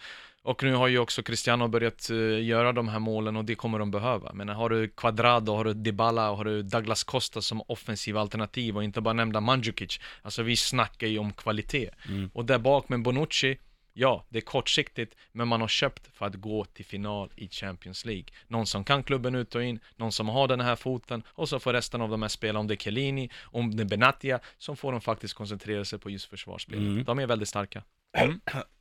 [0.47, 3.79] Och nu har ju också Cristiano börjat eh, göra de här målen och det kommer
[3.79, 4.33] de behöva.
[4.33, 8.77] Men har du Quadrado, har du Dybala och har du Douglas Costa som offensiv alternativ
[8.77, 9.99] och inte bara nämnda Mandzukic.
[10.21, 11.89] Alltså vi snackar ju om kvalitet.
[12.07, 12.29] Mm.
[12.33, 13.57] Och där bak med Bonucci,
[13.93, 18.05] ja, det är kortsiktigt, men man har köpt för att gå till final i Champions
[18.05, 18.25] League.
[18.47, 21.59] Någon som kan klubben ut och in, någon som har den här foten, och så
[21.59, 24.77] får resten av de här spela, om det är Chiellini, om det är Benatia, som
[24.77, 26.81] får de faktiskt koncentrera sig på just försvarsspelet.
[26.81, 27.03] Mm.
[27.03, 27.83] De är väldigt starka.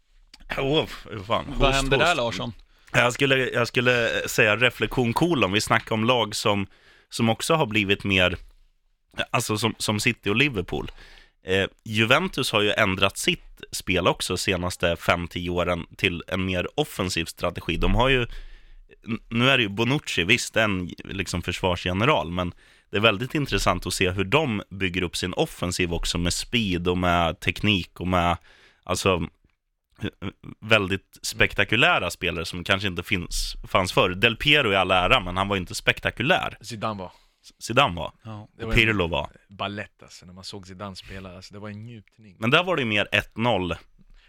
[0.58, 0.86] Oh,
[1.26, 1.44] fan.
[1.58, 2.16] Vad Host, händer där host.
[2.16, 2.52] Larsson?
[2.92, 5.52] Jag skulle, jag skulle säga reflektion kolon.
[5.52, 6.66] Vi snackar om lag som,
[7.10, 8.36] som också har blivit mer,
[9.30, 10.90] alltså som, som City och Liverpool.
[11.44, 17.24] Eh, Juventus har ju ändrat sitt spel också senaste 5-10 åren till en mer offensiv
[17.24, 17.76] strategi.
[17.76, 18.26] De har ju,
[19.28, 22.52] nu är det ju Bonucci, visst en liksom försvarsgeneral, men
[22.90, 26.88] det är väldigt intressant att se hur de bygger upp sin offensiv också med speed
[26.88, 28.36] och med teknik och med,
[28.84, 29.28] alltså
[30.60, 34.10] väldigt spektakulära spelare som kanske inte finns, fanns förr.
[34.10, 36.58] Del Piero i all ära, men han var inte spektakulär.
[36.60, 37.12] Zidane var
[37.58, 38.40] Zidane var, Ja.
[38.42, 39.30] Och var en- Pirlo var.
[39.48, 42.36] balett alltså, när man såg Zidane spela, alltså det var en njutning.
[42.38, 43.74] Men där var det ju mer 1-0.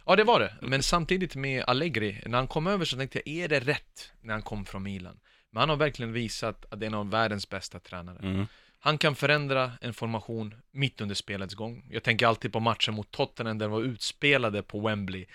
[0.06, 0.53] Ja, det var det.
[0.62, 4.34] Men samtidigt med Allegri, när han kom över så tänkte jag, är det rätt när
[4.34, 5.19] han kom från Milan?
[5.51, 8.19] Men han har verkligen visat att det är en av världens bästa tränare.
[8.21, 8.45] Mm.
[8.80, 11.88] Han kan förändra en formation mitt under spelets gång.
[11.91, 15.25] Jag tänker alltid på matchen mot Tottenham där de var utspelade på Wembley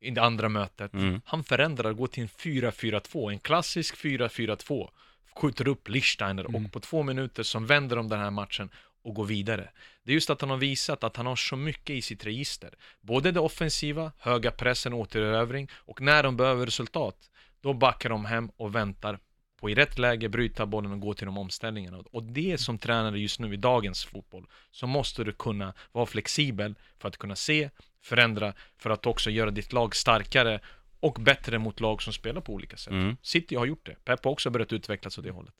[0.00, 0.92] i det andra mötet.
[0.92, 1.20] Mm.
[1.24, 4.90] Han förändrar, går till en 4-4-2, en klassisk 4-4-2.
[5.36, 8.70] Skjuter upp Lichtsteiner och på två minuter så vänder de den här matchen
[9.02, 9.70] och gå vidare.
[10.02, 12.74] Det är just att han har visat att han har så mycket i sitt register.
[13.00, 17.30] Både det offensiva, höga pressen, återerövring och när de behöver resultat,
[17.60, 19.18] då backar de hem och väntar
[19.60, 21.98] på i rätt läge bryta bollen och gå till de omställningarna.
[22.10, 26.74] Och det som tränare just nu i dagens fotboll, så måste du kunna vara flexibel
[26.98, 27.70] för att kunna se,
[28.02, 30.60] förändra, för att också göra ditt lag starkare
[31.00, 32.92] och bättre mot lag som spelar på olika sätt.
[32.92, 33.16] Mm.
[33.22, 34.04] City har gjort det.
[34.04, 35.54] Pep har också börjat utvecklas åt det hållet.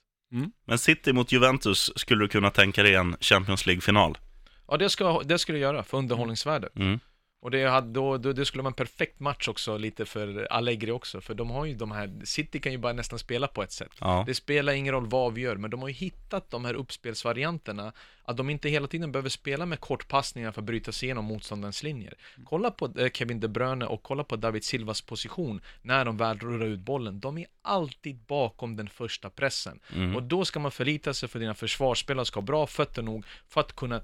[0.65, 4.19] Men City mot Juventus, skulle du kunna tänka dig en Champions League-final?
[4.69, 6.77] Ja, det, ska, det skulle jag göra för underhållningsvärdet.
[6.77, 7.01] Mm.
[7.41, 10.91] Och det, hade, då, då, det skulle vara en perfekt match också lite för Allegri
[10.91, 13.73] också, för de har ju de här, City kan ju bara nästan spela på ett
[13.73, 13.93] sätt.
[14.01, 14.25] Ja.
[14.27, 17.93] Det spelar ingen roll vad vi gör, men de har ju hittat de här uppspelsvarianterna,
[18.25, 21.83] att de inte hela tiden behöver spela med kortpassningar för att bryta sig igenom motståndarens
[21.83, 22.15] linjer.
[22.45, 26.39] Kolla på eh, Kevin De Bruyne och kolla på David Silvas position när de väl
[26.39, 27.21] rullar ut bollen.
[27.21, 29.81] De är alltid bakom den första pressen.
[29.95, 30.17] Mm.
[30.17, 33.61] Och då ska man förlita sig för dina försvarsspelare ska ha bra fötter nog för
[33.61, 34.01] att kunna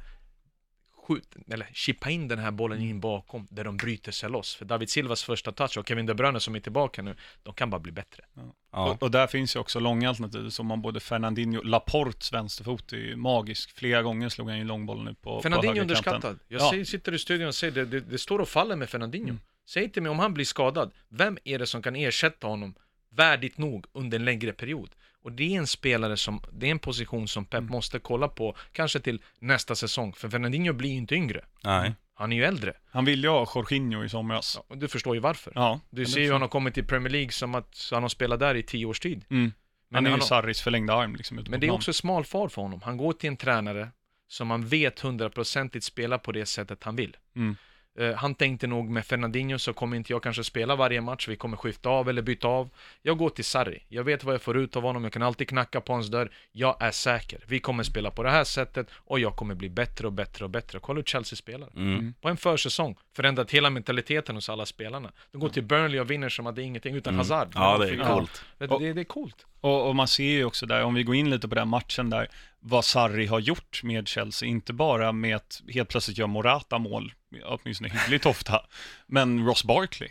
[1.06, 4.54] skjuta, eller chippa in den här bollen in bakom där de bryter sig loss.
[4.54, 7.70] För David Silvas första touch och Kevin De Bruyne som är tillbaka nu, de kan
[7.70, 8.24] bara bli bättre.
[8.72, 8.90] Ja.
[8.90, 12.96] Och, och där finns ju också långa alternativ, som om både Fernandinho, Laportes vänsterfot är
[12.96, 13.70] ju magisk.
[13.70, 16.38] Flera gånger slog han ju långbollen ut på, Fernandinho på underskattad.
[16.48, 16.70] Jag Ja.
[16.70, 19.28] säger, sitter i studion och säger det, det, det står och faller med Fernandinho.
[19.28, 19.40] Mm.
[19.66, 22.74] Säg till mig om han blir skadad, vem är det som kan ersätta honom
[23.10, 24.90] värdigt nog under en längre period?
[25.24, 27.64] Och det är en spelare som, det är en position som Mm.
[27.66, 30.12] Pep måste kolla på, kanske till nästa säsong.
[30.12, 31.94] För Fernandinho blir ju inte yngre, Nej.
[32.14, 32.72] han är ju äldre.
[32.90, 34.58] Han ville ju ha Jorginho i somras.
[34.68, 35.52] Ja, du förstår ju varför.
[35.54, 35.80] Ja.
[35.90, 38.54] Du ser ju han har kommit till Premier League som att han har spelat där
[38.54, 39.24] i tio års tid.
[39.30, 39.52] Mm.
[39.88, 42.24] Men han är ju han har- Sarris förlängda arm liksom Men det är också smal
[42.24, 42.80] far för honom.
[42.84, 43.88] Han går till en tränare
[44.28, 47.16] som man vet hundraprocentigt spelar på det sättet han vill.
[47.36, 47.56] Mm.
[47.98, 51.36] Eh, han tänkte nog med Fernandinho så kommer inte jag kanske spela varje match, vi
[51.36, 52.70] kommer skifta av eller byta av.
[53.02, 55.48] Jag går till Sarri, jag vet vad jag får ut av honom, jag kan alltid
[55.48, 56.30] knacka på hans dörr.
[56.52, 60.06] Jag är säker, vi kommer spela på det här sättet och jag kommer bli bättre
[60.06, 60.78] och bättre och bättre.
[60.82, 61.68] Kolla hur Chelsea spelar.
[61.76, 62.14] Mm.
[62.20, 65.12] På en försäsong, förändrat hela mentaliteten hos alla spelarna.
[65.32, 67.48] De går till Burnley och vinner som att det är ingenting utan Hazard.
[67.54, 68.14] Ja, det är Ja.
[68.14, 68.44] coolt.
[68.58, 69.46] Det, det, det är coolt.
[69.60, 72.10] Och, och man ser ju också där, om vi går in lite på den matchen
[72.10, 72.28] där,
[72.66, 74.48] vad Sarri har gjort med Chelsea.
[74.48, 77.12] Inte bara med att helt plötsligt göra Morata mål,
[77.44, 78.66] åtminstone hyggligt ofta,
[79.06, 80.08] men Ross Barkley.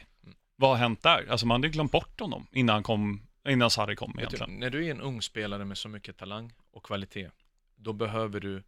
[0.56, 1.28] Vad har hänt där?
[1.30, 4.60] Alltså man hade glömt bort honom innan, han kom, innan Sarri kom Vet du, egentligen.
[4.60, 7.30] när du är en ung spelare med så mycket talang och kvalitet,
[7.76, 8.64] då behöver du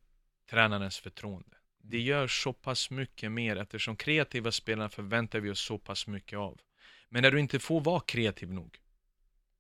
[0.50, 1.58] tränarens förtroende.
[1.84, 6.40] Det gör så pass mycket mer eftersom kreativa spelare förväntar vi oss så pass mycket
[6.40, 6.60] av.
[7.10, 8.78] Men när du inte får vara kreativ nog,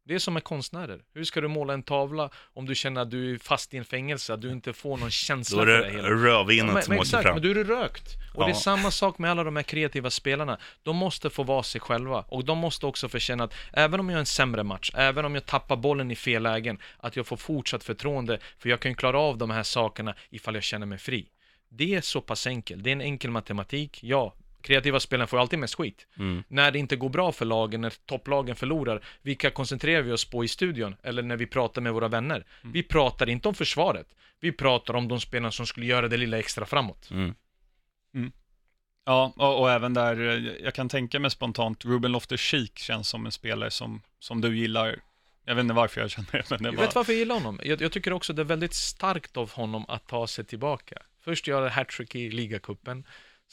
[0.07, 0.99] det är som med konstnärer.
[1.13, 3.85] Hur ska du måla en tavla om du känner att du är fast i en
[3.85, 6.09] fängelse, att du inte får någon känsla Då är för det det hela?
[6.09, 7.33] rödvinet men, som men exakt, fram.
[7.33, 8.15] men då är du rökt.
[8.35, 8.59] Och det är Ja.
[8.59, 10.57] samma sak med alla de här kreativa spelarna.
[10.83, 12.25] De måste få vara sig själva.
[12.27, 15.25] Och de måste också få känna att även om jag har en sämre match, även
[15.25, 18.91] om jag tappar bollen i fel lägen, att jag får fortsatt förtroende, för jag kan
[18.91, 21.27] ju klara av de här sakerna ifall jag känner mig fri.
[21.69, 22.83] Det är så pass enkelt.
[22.83, 23.99] Det är en enkel matematik.
[24.03, 24.33] Ja,
[24.65, 26.07] kreativa spelare får alltid mest skit.
[26.17, 26.43] Mm.
[26.47, 30.43] När det inte går bra för lagen, när topplagen förlorar, vilka koncentrerar vi oss på
[30.43, 30.95] i studion?
[31.03, 32.45] Eller när vi pratar med våra vänner?
[32.61, 34.07] Vi pratar inte om försvaret.
[34.39, 37.09] Vi pratar om de spelarna som skulle göra det lilla extra framåt.
[37.11, 37.35] Mm.
[39.05, 43.25] Ja, och, och även där, eh, jag kan tänka mig spontant, Ruben Loftus-Cheek känns som
[43.25, 44.99] en spelare som, som du gillar.
[45.45, 46.83] Jag vet inte varför jag känner det, men det Jag var...
[46.83, 47.59] vet varför jag gillar honom.
[47.63, 51.01] Jag, jag tycker också det är väldigt starkt av honom att ta sig tillbaka.
[51.21, 53.03] Först göra hattrick i ligacupen,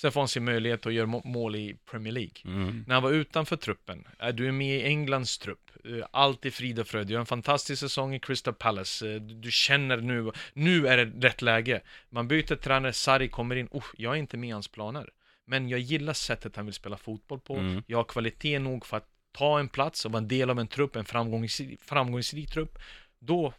[0.02, 2.32] sen får han sin möjlighet att göra må- mål i Premier League.
[2.44, 2.84] Mm.
[2.86, 6.50] När han var utanför truppen, är du är med i Englands trupp, eh, allt är
[6.50, 10.30] frid och fröjd, du har en fantastisk säsong i Crystal Palace, du du känner nu,
[10.52, 11.80] nu är det rätt läge.
[12.10, 15.08] Man byter tränare, Sarri kommer in, oh, jag är inte med i hans planer.
[15.46, 17.82] Men jag gillar sättet han vill spela fotboll på, Mm.
[17.86, 20.68] jag har kvalitet nog för att ta en plats och vara en del av en
[20.68, 22.78] trupp, en framgångsrik, framgångsrik trupp.
[23.18, 23.52] Då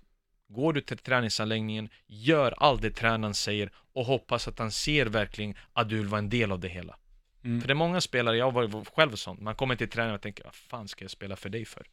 [0.49, 5.55] går du till träningsanläggningen, gör allt det tränaren säger och hoppas att han ser verkligen
[5.73, 6.97] att du vill vara en del av det hela.
[7.43, 7.61] Mm.
[7.61, 10.43] För det är många spelare, jag var själv sån, man kommer till träningen och tänker,
[10.43, 11.87] vad fan ska jag spela för dig för?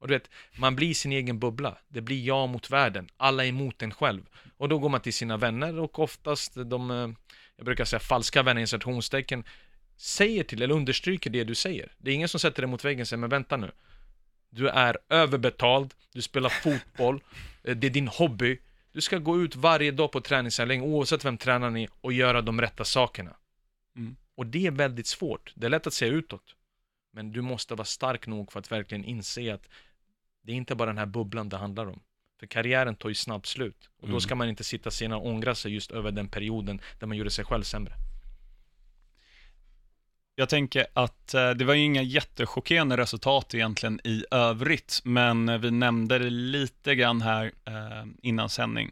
[0.00, 1.78] Och du vet, man blir sin egen bubbla.
[1.88, 3.08] Det blir jag mot världen.
[3.16, 4.22] Alla är emot en själv.
[4.56, 7.08] Och då går man till sina vänner och oftast de, eh,
[7.56, 9.44] jag brukar säga falska vänner i citationstecken,
[9.96, 11.92] säger till eller understryker det du säger.
[11.98, 13.70] Det är ingen som sätter dig mot väggen och säger, men vänta nu.
[14.50, 17.20] Du är överbetald, du spelar fotboll,
[17.62, 18.58] det är din hobby.
[18.92, 22.60] Du ska gå ut varje dag på träningsanläggning, oavsett vem tränaren är, och göra de
[22.60, 23.36] rätta sakerna.
[23.96, 24.16] Mm.
[24.34, 25.52] Och det är väldigt svårt.
[25.56, 26.54] Det är lätt att säga utåt.
[27.12, 29.68] Men du måste vara stark nog för att verkligen inse att
[30.42, 32.00] det är inte bara den här bubblan det handlar om.
[32.40, 33.88] För karriären tar ju snabbt slut.
[33.96, 34.20] Och då Mm.
[34.20, 37.30] ska man inte sitta senare och ångra sig just över den perioden där man gjorde
[37.30, 37.92] sig själv sämre.
[40.38, 45.58] Jag tänker att eh, det var ju inga jättechockerande resultat egentligen i övrigt, men eh,
[45.58, 48.90] vi nämnde det lite grann här eh, innan sändning.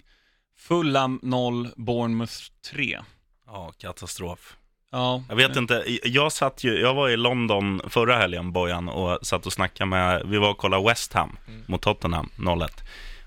[0.59, 2.34] Fulham 0, Bournemouth
[2.72, 3.01] 3.
[3.47, 4.57] Ja, katastrof.
[4.90, 9.26] Ja, Jag vet inte, jag satt ju, jag var i London förra helgen, Bojan, och
[9.26, 11.62] satt och snackade med, vi var och kollade West Ham Mm.
[11.68, 12.68] mot Tottenham 0-1.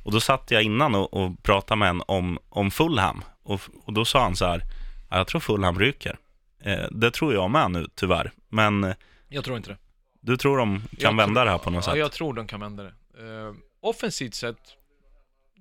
[0.06, 3.24] Och då satt jag innan och, och pratade med en om, om Fulham.
[3.44, 4.62] Och, och då sa han så här,
[5.10, 6.18] "Ja, jag tror Fulham ryker.
[6.60, 8.32] Eh, det tror jag med nu, tyvärr.
[8.50, 8.96] Men eh,
[9.28, 9.78] Jag tror inte det.
[10.22, 12.00] du tror de kan Jag vända tror- det här på något ja, sätt?
[12.00, 12.94] jag tror de kan vända det.
[13.24, 14.60] Uh, offensivt sett,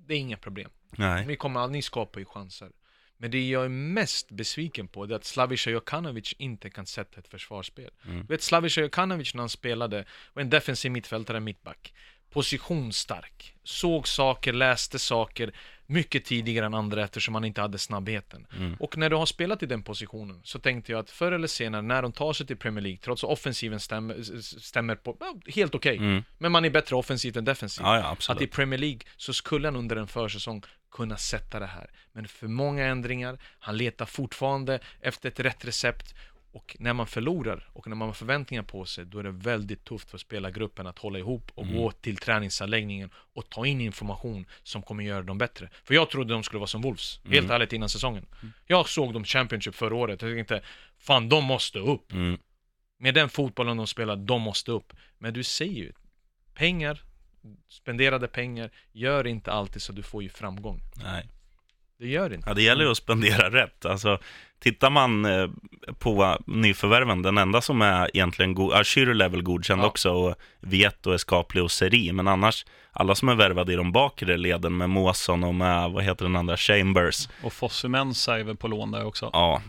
[0.07, 0.69] det är inga problem.
[0.91, 1.25] Nej.
[1.25, 2.69] Ni kommer ni skapar ju chanser.
[3.17, 7.19] Men det jag är mest besviken på det är att Slaviša Jokanovic inte kan sätta
[7.19, 7.89] ett försvarsspel.
[8.05, 8.21] Mm.
[8.21, 11.93] Du vet Slaviša Jokanovic när han spelade var en defensiv mittfältare, mittback.
[12.29, 13.55] Positionsstark.
[13.63, 15.53] Såg saker, läste saker
[15.89, 18.47] mycket tidigare än andra eftersom han inte hade snabbheten.
[18.57, 18.75] Mm.
[18.79, 21.81] Och när du har spelat i den positionen så tänkte jag att förr eller senare
[21.81, 25.17] när de tar sig till Premier League, trots att offensiven stämmer, stämmer på,
[25.47, 25.97] helt okej.
[25.97, 26.23] Mm.
[26.37, 27.83] Men man är bättre offensivt än defensivt.
[27.83, 28.47] Ja, ja, Att i.
[28.47, 31.89] Premier League så skulle han under en försäsong kunna sätta det här.
[32.11, 36.15] Men för många ändringar, han letar fortfarande efter ett rätt recept
[36.51, 39.85] och när man förlorar och när man har förväntningar på sig då är det väldigt
[39.85, 44.81] tufft för spelargruppen att hålla ihop och gå till träningsanläggningen och ta in information som
[44.81, 45.69] kommer göra dem bättre.
[45.83, 48.25] För jag trodde de skulle vara som Wolves, helt ärligt innan säsongen.
[48.65, 50.61] Jag såg dem Championship förra året och tänkte
[50.97, 52.11] fan de måste upp.
[52.11, 52.39] Mm.
[52.97, 54.93] Med den fotbollen de spelar, de måste upp.
[55.17, 55.91] Men du ser ju,
[56.53, 57.03] pengar,
[57.67, 60.81] spenderade pengar, gör inte alltid så du får ju framgång.
[61.03, 61.29] Nej.
[61.99, 62.49] Det gör inte.
[62.49, 63.85] Ja, det gäller ju att spendera rätt.
[63.85, 64.19] Alltså,
[64.59, 65.47] tittar man eh,
[65.99, 69.85] på nyförvärven, den enda som är egentligen god, ja, Schürrle är väl godkänd Ja.
[69.85, 74.37] också, och Vieto, Escapli och Seri, men annars, alla som är värvade i de bakre
[74.37, 78.67] leden med Måsson och med, vad heter den andra, Chambers, och Fosumensa är väl på
[78.67, 79.29] lån där också.
[79.33, 79.61] ja,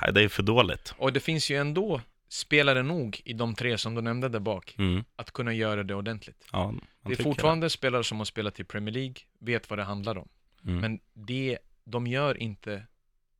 [0.00, 0.10] Ja.
[0.10, 0.94] det är för dåligt.
[0.98, 4.74] Och det finns ju ändå spelare nog i de tre som du nämnde där bak,
[4.78, 5.04] Mm.
[5.16, 6.44] att kunna göra det ordentligt.
[6.52, 6.74] Ja,
[7.06, 10.28] Det är fortfarande spelare som har spelat i Premier League, vet vad det handlar om.
[10.64, 10.80] Mm.
[10.80, 12.86] Men det, de gör inte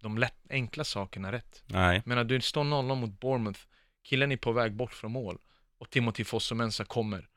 [0.02, 1.62] de lätt, enkla sakerna rätt.
[1.66, 3.60] Nej, Men när du står 0 mot Bournemouth,
[4.02, 5.38] killen är på väg bort från mål
[5.78, 7.28] och Timothy Fosumensa kommer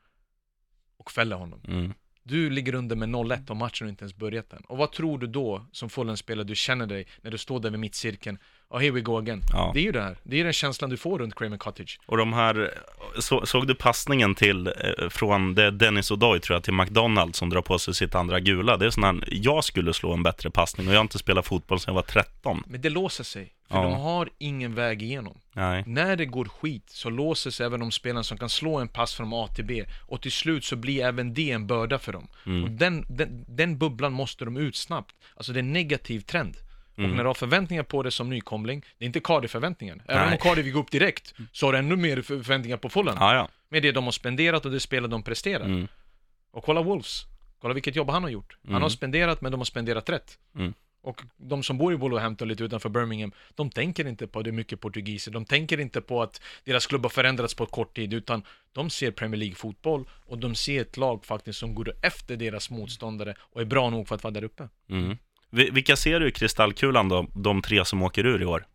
[0.96, 1.62] och fäller honom.
[1.68, 1.94] mm.
[2.22, 4.64] Du ligger under med 0-1 och matchen har inte ens börjat än.
[4.64, 7.80] Och vad tror du då som Fulham-spelare du känner dig när du står där vid
[7.80, 8.38] mittcirkeln?
[8.70, 9.42] Ja, here we go again.
[9.52, 9.70] ja.
[9.74, 10.16] Det är ju det här.
[10.22, 12.00] Det är den känslan du får runt Cramer Cottage.
[12.06, 12.74] Och de här,
[13.18, 17.50] så, såg du passningen till, eh, från det Dennis O'Doy tror jag, till McDonald som
[17.50, 18.76] drar på sig sitt andra gula.
[18.76, 21.46] Det är sån här, jag skulle slå en bättre passning och jag har inte spelat
[21.46, 22.62] fotboll sedan jag var 13.
[22.66, 23.52] Men det låser sig.
[23.68, 23.82] För Ja.
[23.82, 25.38] de har ingen väg igenom.
[25.52, 28.88] Nej, När det går skit så låser sig även de spelarna som kan slå en
[28.88, 29.84] pass från A till B.
[30.06, 32.28] Och till slut så blir även det en börda för dem.
[32.46, 32.64] Mm.
[32.64, 35.14] Och den, den, den bubblan måste de ut snabbt.
[35.36, 36.56] Alltså det är en negativ trend.
[36.98, 37.10] Mm.
[37.10, 40.02] Och när du har förväntningar på det som nykomling, det är inte Cardiff-förväntningar.
[40.08, 40.32] Även Nej.
[40.32, 43.16] om Cardiff gick upp direkt, så har du ännu mer för- förväntningar på Fulham.
[43.20, 43.48] ja, ja.
[43.68, 45.64] Med det de har spenderat och det spelet de presterar.
[45.64, 45.88] Mm.
[46.50, 47.22] Och kolla Wolves.
[47.60, 48.56] Kolla vilket jobb han har gjort.
[48.62, 48.82] Han Mm.
[48.82, 50.38] har spenderat, men de har spenderat rätt.
[50.54, 50.74] Mm.
[51.02, 54.50] Och de som bor i Wolverhampton lite utanför Birmingham, de tänker inte på att det
[54.50, 55.30] är mycket portugiser.
[55.32, 58.42] De tänker inte på att deras klubb har förändrats på kort tid, utan
[58.72, 63.34] de ser Premier League-fotboll och de ser ett lag faktiskt som går efter deras motståndare
[63.38, 64.68] och är bra nog för att vara där uppe.
[64.90, 65.16] Mm.
[65.50, 68.66] Vi- Vilka ser du i kristallkulan då, de tre som åker ur i år?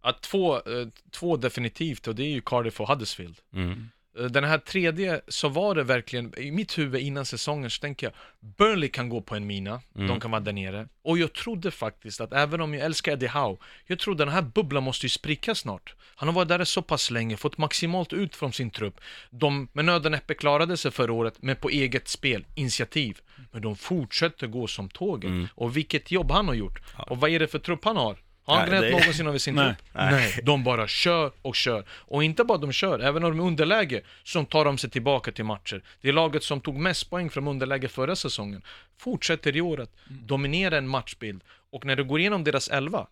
[0.00, 0.62] Att två, eh,
[1.10, 3.36] två definitivt, och det är ju Cardiff och Huddersfield.
[3.54, 3.88] Mm.
[4.18, 8.06] Eh, Den här tredje, så var det verkligen, i mitt huvud innan säsongen så tänker
[8.06, 8.14] jag,
[8.56, 10.08] Burnley kan gå på en mina, Mm.
[10.08, 10.88] de kan vara där nere.
[11.02, 13.56] Och jag trodde faktiskt att även om jag älskar Eddie Howe,
[13.86, 15.94] jag trodde den här bubblan måste ju spricka snart.
[16.16, 19.00] Han har varit där så pass länge, fått maximalt ut från sin trupp.
[19.30, 23.20] De med nöd och näppe klarade sig förra året, men på eget spel, initiativ.
[23.56, 25.28] Men de fortsätter gå som tåget.
[25.30, 25.48] Mm.
[25.54, 26.80] Och vilket jobb han har gjort.
[27.06, 28.16] Och vad är det för trupp han har?
[28.44, 29.66] Har han gnällt det- någonsin över sin Nej.
[29.66, 29.78] trupp?
[29.94, 30.40] Nej.
[30.42, 31.84] de bara kör och kör.
[31.90, 35.32] Och inte bara de kör, även om de är underläge, som tar de sig tillbaka
[35.32, 35.82] till matcher.
[36.00, 38.62] Det är laget som tog mest poäng från underläge förra säsongen.
[38.98, 41.42] Fortsätter i år att dominera en matchbild.
[41.70, 43.06] Och när du går igenom deras elva,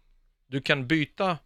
[0.46, 1.38] du kan byta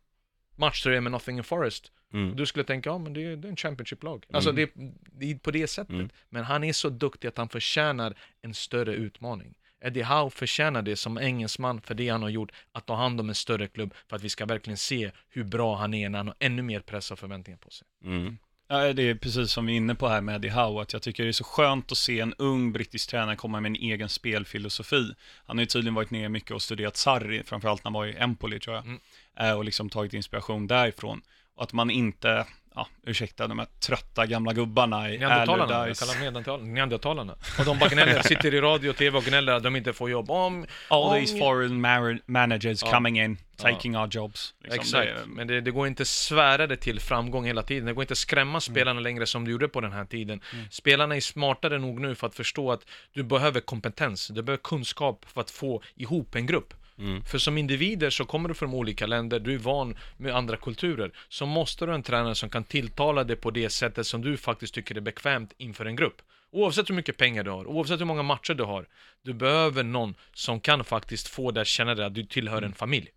[0.56, 1.92] matchtröja med Nottingham Forest.
[2.12, 2.36] Mm.
[2.36, 4.26] Du skulle tänka, ja men det är, det är en Championship-lag.
[4.32, 4.70] Alltså det,
[5.12, 5.94] det är på det sättet.
[5.94, 6.08] Mm.
[6.28, 9.54] Men han är så duktig att han förtjänar en större utmaning.
[9.80, 13.28] Eddie Howe förtjänar det som engelsman för det han har gjort, att ta hand om
[13.28, 16.26] en större klubb för att vi ska verkligen se hur bra han är när han
[16.26, 17.86] har ännu mer press och förväntningar på sig.
[18.04, 18.38] Mm.
[18.70, 21.02] Ja, det är precis som vi är inne på här med Eddie Howe, att jag
[21.02, 24.08] tycker det är så skönt att se en ung brittisk tränare komma med en egen
[24.08, 25.14] spelfilosofi.
[25.46, 28.16] Han har ju tydligen varit ner mycket och studerat Sarri, framförallt när han var i
[28.16, 29.00] Empoli tror jag, Mm.
[29.40, 31.22] Eh, och liksom tagit inspiration därifrån.
[31.58, 36.22] Att man inte, ja, ursäkta, de här trötta gamla gubbarna i Neandertalarna, jag kallar dem
[36.22, 37.34] neandertal- neandertalarna.
[37.58, 40.10] Och de bara gnäller, sitter i radio och tv och gnäller att de inte får
[40.10, 40.30] jobb.
[40.30, 41.80] Om, All om- these foreign
[42.26, 42.90] managers Ja.
[42.90, 44.54] coming in, taking our jobs.
[44.62, 47.86] Liksom, Exakt, det är- men det, det går inte svära det till framgång hela tiden.
[47.86, 50.40] Det går inte skrämma spelarna längre som du gjorde på den här tiden.
[50.70, 52.80] Spelarna är smartare nog nu för att förstå att
[53.12, 56.74] du behöver kompetens, du behöver kunskap för att få ihop en grupp.
[56.98, 57.24] Mm.
[57.24, 61.12] För som individer så kommer du från olika länder, du är van med andra kulturer.
[61.28, 64.36] Så måste du ha en tränare som kan tilltala dig på det sättet som du
[64.36, 66.22] faktiskt tycker är bekvämt inför en grupp.
[66.50, 68.88] Oavsett hur mycket pengar du har, oavsett hur många matcher du har.
[69.22, 72.72] Du behöver någon som kan faktiskt få dig att känna dig att du tillhör en
[72.72, 73.08] familj.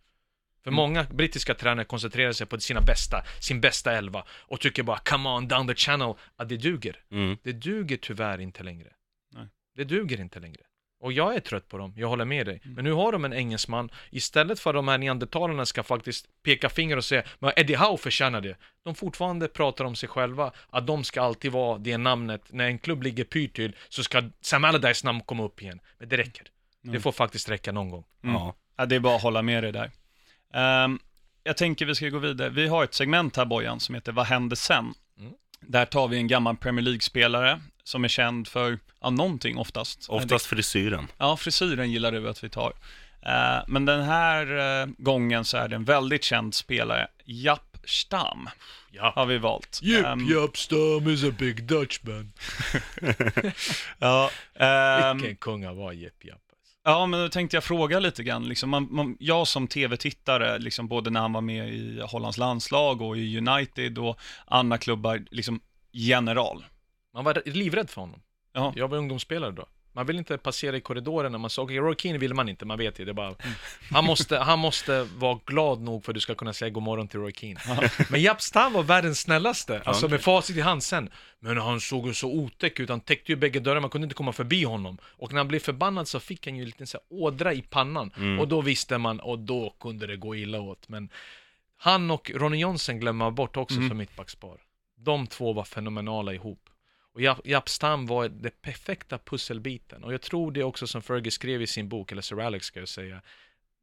[0.63, 4.97] För många brittiska tränare koncentrerar sig på sina bästa, sin bästa elva och tycker bara
[4.97, 7.03] 'come on down the channel' att det duger.
[7.11, 7.37] Mm.
[7.43, 8.89] Det duger tyvärr inte längre.
[9.33, 9.47] Nej.
[9.75, 10.61] Det duger inte längre.
[11.01, 12.61] Och jag är trött på dem, jag håller med dig.
[12.63, 12.75] Mm.
[12.75, 16.69] Men nu har de en engelsman, istället för att de här neandertalarna ska faktiskt peka
[16.69, 18.55] finger och säga men Eddie Howe förtjänar det.
[18.83, 22.41] De fortfarande pratar om sig själva, att de ska alltid vara det namnet.
[22.49, 25.79] När en klubb ligger pyrt till så ska Sam Allardyce namn komma upp igen.
[25.99, 26.47] Men det räcker.
[26.81, 28.03] Det får faktiskt räcka någon gång.
[28.23, 28.35] Mm.
[28.35, 28.55] Ja.
[28.75, 29.91] Ja, det är bara att hålla med dig där.
[30.53, 30.99] Ehm,
[31.43, 32.49] jag tänker vi ska gå vidare.
[32.49, 34.93] Vi har ett segment här Bojan som heter Vad händer sen?
[35.19, 35.33] Mm.
[35.61, 40.05] Där tar vi en gammal Premier League-spelare som är känd för, ja, någonting oftast.
[40.09, 41.07] Oftast frisyren.
[41.17, 42.73] Ja, frisyren gillar du att vi tar.
[43.25, 48.49] Eh, men den här eh, gången så är det en väldigt känd spelare, Japp Stam,
[48.91, 49.11] Ja.
[49.15, 49.79] har vi valt.
[49.83, 52.31] Yep, Ehm, yep, Stam is a big Dutchman.
[53.99, 56.33] ja, ehm, Vilken kung han var, Jepp Japp.
[56.51, 56.75] alltså.
[56.83, 58.47] Ja, men då tänkte jag fråga lite grann.
[58.47, 63.01] Liksom, man, man, jag som tv-tittare, liksom, både när han var med i Hollands landslag
[63.01, 65.59] och i United och andra klubbar, liksom
[65.91, 66.65] general.
[67.13, 68.21] Man var livrädd för honom.
[68.53, 68.73] Ja.
[68.75, 69.65] Jag var ungdomsspelare då.
[69.93, 72.65] Man vill inte passera i korridoren när man såg, okej, Roy Keane vill man inte,
[72.65, 73.35] man vet ju, det bara...
[73.91, 77.07] Han måste, han måste vara glad nog för att du ska kunna säga god morgon
[77.07, 77.89] till Roy Keane.
[78.09, 81.09] Men Japp Stam var världens snällaste, alltså med facit i hand sen.
[81.39, 84.15] Men han såg ju så otäck ut, han täckte ju bägge dörrar, man kunde inte
[84.15, 84.97] komma förbi honom.
[85.03, 87.61] Och när han blev förbannad så fick han ju en liten så här ådra i
[87.61, 88.11] pannan.
[88.39, 90.89] Och då visste man, och då kunde det gå illa åt.
[90.89, 91.09] Men
[91.77, 94.57] han och Ronny Johnson glömmer bort också för mittbackspar.
[94.97, 96.59] De två var fenomenala ihop.
[97.13, 100.03] Och Japp- Japp Stam var det perfekta pusselbiten.
[100.03, 102.79] Och jag tror det också som Fergie skrev i sin bok, eller Sir Alex ska
[102.79, 103.21] jag säga,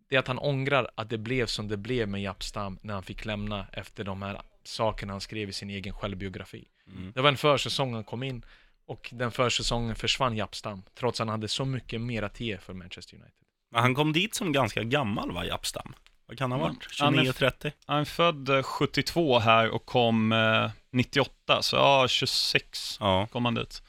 [0.09, 2.95] det är att han ångrar att det blev som det blev med Japp Stam när
[2.95, 6.69] han fick lämna efter de här sakerna han skrev i sin egen självbiografi.
[6.87, 7.13] Mm.
[7.13, 8.45] Det var en försäsong han kom in
[8.87, 12.59] och den försäsongen försvann Japp Stam, trots att han hade så mycket mer att ge
[12.59, 13.33] för Manchester United.
[13.71, 15.95] Men han kom dit som ganska gammal va, Jappstam?
[16.29, 16.77] Vad kan han ha Mm.
[16.79, 17.01] varit?
[17.01, 17.73] Han är- 29-30?
[17.87, 23.27] Han är född eh, 72 här och kom eh, 98, så ja, 26 Ja.
[23.27, 23.83] kom han dit.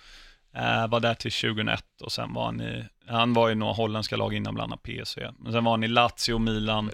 [0.55, 4.17] Eh, var där till 2001 och sen var han i, han var i några holländska
[4.17, 5.21] lag innan, bland annat PSV.
[5.39, 6.91] Men sen var han i Lazio, Milan,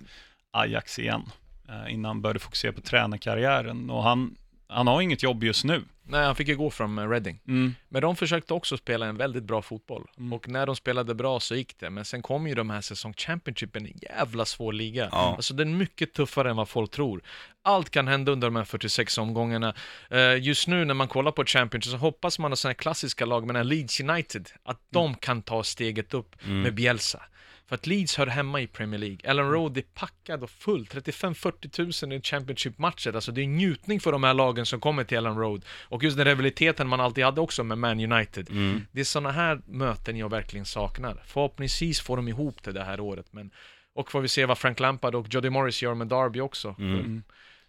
[0.51, 1.23] Ajax igen,
[1.69, 3.89] eh, innan han började fokusera på tränarkarriären.
[3.89, 4.35] Och han,
[4.75, 5.83] han har inget jobb just nu.
[6.07, 7.39] Nej, han fick ju gå från eh, Reading.
[7.47, 7.75] Mm.
[7.89, 10.07] Men de försökte också spela en väldigt bra fotboll.
[10.17, 10.33] Mm.
[10.33, 11.89] Och när de spelade bra så gick det.
[11.89, 15.09] Men sen kom ju de här säsong Championship, en jävla svår liga.
[15.11, 15.33] Ja.
[15.35, 17.21] Alltså den är mycket tuffare än vad folk tror.
[17.61, 19.73] Allt kan hända under de här 46 omgångarna.
[20.09, 23.25] Eh, just nu när man kollar på Championship så hoppas man att sådana här klassiska
[23.25, 27.21] lag, men Leeds United, att de kan ta steget upp med Bielsa.
[27.67, 29.17] För att Leeds hör hemma i Premier League.
[29.23, 30.85] Ellen Road är packad och full.
[30.85, 33.15] 35-40 000 i Championship-matcher.
[33.15, 35.65] Alltså det är en njutning för de här lagen som kommer till Ellen Road.
[35.83, 38.49] Och just den rivaliteten man alltid hade också med Man United.
[38.49, 38.81] Mm.
[38.91, 41.23] Det är sådana här möten jag verkligen saknar.
[41.25, 43.25] Förhoppningsvis får de ihop det det här året.
[43.33, 43.51] Men,
[43.95, 46.75] och får vi se vad Frank Lampard och Jody Morris gör med Derby också.
[46.79, 47.23] Mm.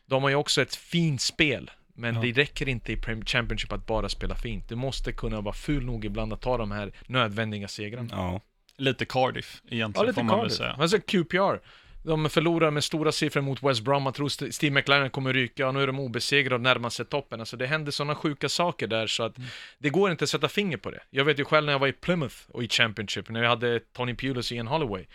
[0.06, 1.70] De har ju också ett fint spel.
[1.94, 2.20] Men Ja.
[2.20, 4.68] det räcker inte i Championship att bara spela fint.
[4.68, 8.08] Du måste kunna vara ful nog ibland att ta de här nödvändiga segrarna.
[8.12, 8.40] Ja.
[8.78, 10.56] Lite Cardiff Ja, egentligen, lite får man väl Cardiff.
[10.58, 10.76] säga.
[10.78, 11.60] Alltså QPR.
[12.02, 14.02] De förlorar med stora siffror mot West Brom.
[14.02, 17.06] Man tror St- Steve McLaren kommer ryka och nu är de obesegrade och närmar sig
[17.06, 17.40] toppen.
[17.40, 19.36] Alltså det händer sådana sjuka saker där så att
[19.78, 21.00] det går inte att sätta finger på det.
[21.10, 23.80] Jag vet ju själv när jag var i Plymouth och i Championship, när vi hade
[23.80, 25.06] Tony Pulis och Ian Holloway.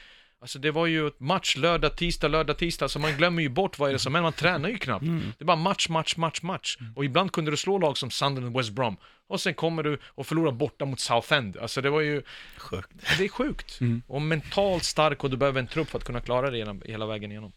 [0.41, 3.79] Alltså det var ju ett match lördag, tisdag, lördag, tisdag, så man glömmer ju bort
[3.79, 5.05] vad är det som händer, man tränar ju knappt.
[5.37, 6.77] Det är bara match, match, match, match.
[6.95, 8.97] Och ibland kunde du slå lag som Sunderland och West Brom.
[9.27, 11.57] Och sen kommer du och förlorar borta mot Southend.
[11.57, 12.21] Alltså det var ju,
[12.57, 12.89] Sjukt.
[13.17, 13.81] det är sjukt.
[13.81, 14.01] Mm.
[14.07, 17.05] Och mentalt stark och du behöver en trupp för att kunna klara det genom, hela
[17.05, 17.51] vägen igenom.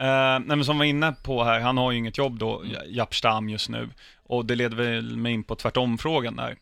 [0.00, 2.64] Eh, nej, men som vi var inne på här, han har ju inget jobb då,
[2.86, 3.88] Japp Stam just nu.
[4.22, 6.56] Och det leder väl mig in på tvärtom-frågan där.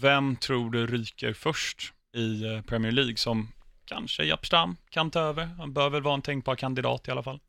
[0.00, 3.48] Vem tror du ryker först i eh, Premier League som
[3.86, 5.44] kanske Japp Stam kan ta över?
[5.58, 7.40] Han bör väl vara en tänkbar kandidat i alla fall.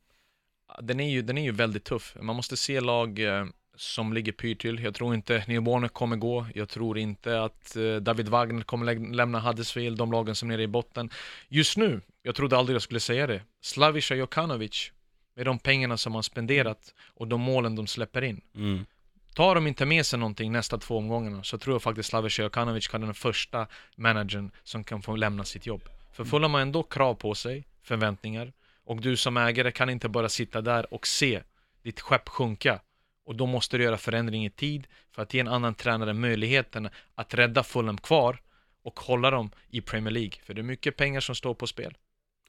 [0.82, 2.16] Den är ju, den är ju väldigt tuff.
[2.20, 4.78] Man måste se lag eh, som ligger pyrt till.
[4.82, 6.46] Jag tror inte Neil Warner kommer gå.
[6.54, 10.52] Jag tror inte att eh, David Wagner kommer lä- lämna Huddersfield, de lagen som är
[10.52, 11.10] nere i botten.
[11.48, 14.92] Just nu, jag trodde aldrig jag skulle säga det, Slavisha Jokanovic
[15.36, 18.40] med de pengarna som man spenderat och de målen de släpper in.
[18.54, 18.86] Mm.
[19.34, 22.88] Tar de inte med sig någonting nästa två omgångarna så tror jag faktiskt Slavica Jokanovic
[22.88, 23.66] kan vara den första
[23.96, 25.82] managern som kan få lämna sitt jobb.
[26.12, 28.52] För Fulham har ändå krav på sig, förväntningar.
[28.84, 31.42] Och du som ägare kan inte bara sitta där och se
[31.82, 32.80] ditt skepp sjunka.
[33.26, 36.88] Och då måste du göra förändring i tid för att ge en annan tränare möjligheten
[37.14, 38.40] att rädda Fulham kvar
[38.84, 40.32] och hålla dem i Premier League.
[40.44, 41.96] För det är mycket pengar som står på spel.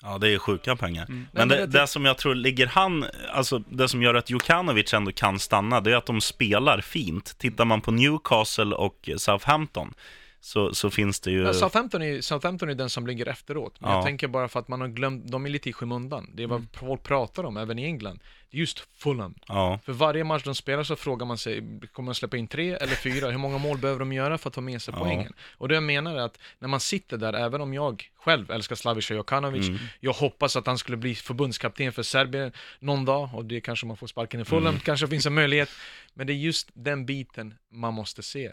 [0.02, 1.06] Ja, det är sjuka pengar.
[1.06, 1.28] Mm.
[1.32, 5.12] Men, det- det som jag tror ligger han, alltså det som gör att Jokanovic ändå
[5.12, 7.38] kan stanna, det är att de spelar fint.
[7.38, 9.94] Tittar man på Newcastle och Southampton,
[10.42, 11.44] så, så finns det ju...
[11.44, 13.80] Ja, Southampton, är, Southampton är den som ligger efteråt.
[13.82, 13.96] Men Ja.
[13.96, 16.32] jag tänker bara för att man har glömt, de är lite i skymundan.
[16.34, 18.20] Det är vad folk pratar om, även i England.
[18.52, 19.36] Det är just Fulham.
[19.48, 21.64] Ja, För varje match de spelar så frågar man sig,
[21.94, 23.30] kommer de släppa in tre eller fyra?
[23.30, 25.00] Hur många mål behöver de göra för att ta med sig Ja.
[25.04, 25.34] poängen?
[25.58, 28.76] Och det jag menar är att när man sitter där, även om jag själv älskar
[28.76, 29.80] Slavica Jokanovic, Mm.
[30.00, 33.98] jag hoppas att han skulle bli förbundskapten för Serbien någon dag, och det kanske man
[33.98, 34.80] får sparken i Fulham, Mm.
[34.80, 35.70] kanske finns en möjlighet.
[36.14, 38.52] Men det är just den biten man måste se.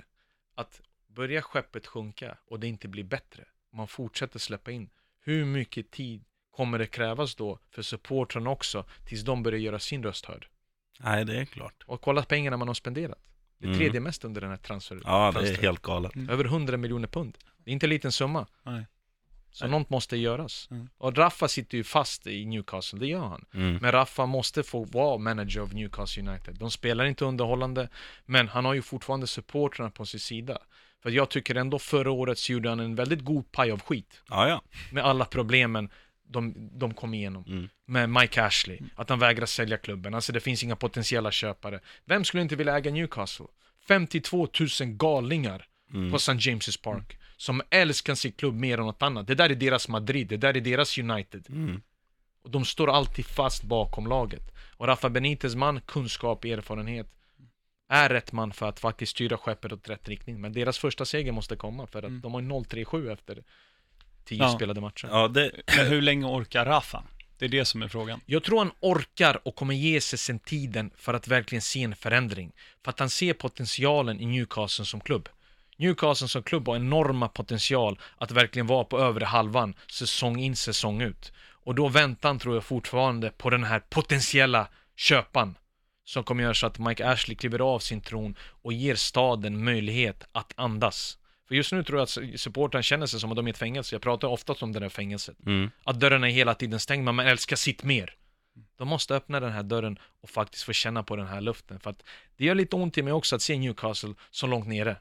[0.57, 0.81] Att
[1.17, 4.91] börja skeppet sjunka och det inte blir bättre, man fortsätter släppa in,
[5.21, 10.03] hur mycket tid kommer det krävas då för supportrarna också, tills de börjar göra sin
[10.03, 10.47] röst hörd?
[11.01, 11.83] nej det är klart.
[11.87, 13.19] Och kolla pengarna man har spenderat.
[13.59, 13.79] Det är Mm.
[13.79, 15.01] tredje mest under den här transfer.
[15.05, 16.13] Ja, det är helt galet.
[16.31, 17.39] Över 100 miljoner pund.
[17.59, 18.47] Det är inte en liten summa.
[18.63, 18.87] Nej.
[19.51, 19.79] Så Nej.
[19.79, 20.69] något måste göras.
[20.71, 20.89] Mm.
[20.99, 23.45] Och Raffa sitter ju fast i Newcastle, det gör han.
[23.55, 23.79] Mm.
[23.83, 26.55] Men Raffa måste få vara manager av Newcastle United.
[26.59, 27.89] De spelar inte underhållande,
[28.25, 30.59] men han har ju fortfarande supportrarna på sin sida.
[31.07, 34.23] För jag tycker ändå förra året så gjorde han en väldigt god paj av skit.
[34.29, 34.63] Ja, ja.
[34.93, 35.91] Med alla problemen
[36.29, 37.45] de, de kom igenom.
[37.49, 37.69] Mm.
[37.85, 40.15] Med Mike Ashley, att han vägrar sälja klubben.
[40.15, 41.81] Alltså det finns inga potentiella köpare.
[42.05, 43.47] Vem skulle inte vilja äga Newcastle?
[43.89, 44.49] 52
[44.81, 46.11] 000 galningar Mm.
[46.11, 46.33] på St.
[46.33, 47.19] James' Park.
[47.37, 49.27] Som älskar sin klubb mer än något annat.
[49.27, 51.47] Det där är deras Madrid, det där är deras United.
[51.49, 51.83] Mm.
[52.43, 54.55] Och de står alltid fast bakom laget.
[54.77, 57.07] Och Rafa Benites man, kunskap, erfarenhet,
[57.89, 60.41] är rätt man för att faktiskt styra skeppet åt rätt riktning.
[60.41, 62.21] Men deras första seger måste komma för att Mm.
[62.21, 63.43] de har 0-3-7 efter
[64.25, 64.49] 10 Ja.
[64.49, 65.09] spelade matcher.
[65.11, 67.03] ja det, Men hur länge orkar Rafa?
[67.39, 68.21] Det är det som är frågan.
[68.27, 71.97] Jag tror han orkar och kommer ge sig sen tiden för att verkligen se en
[71.97, 72.53] förändring.
[72.85, 75.29] För att han ser potentialen i Newcastle som klubb.
[75.77, 81.01] Newcastle som klubb har enorma potential att verkligen vara på övre halvan säsong in säsong
[81.03, 81.33] ut.
[81.65, 85.55] Och då väntar han tror jag fortfarande på den här potentiella köpan
[86.07, 90.25] som kommer göra så att Mike Ashley kliver av sin tron och ger staden möjlighet
[90.33, 91.19] att andas.
[91.49, 93.59] För just nu tror jag att supportrarna känner sig som att de är i ett
[93.59, 93.95] fängelse.
[93.95, 95.37] Jag pratar ofta om det där fängelset.
[95.47, 95.71] mm.
[95.85, 98.15] Att dörren är hela tiden stängd, men man älskar sitt mer.
[98.79, 101.81] De måste öppna den här dörren och faktiskt få känna på den här luften.
[101.81, 102.03] För att
[102.37, 104.97] det gör lite ont i mig också att se Newcastle så långt nere.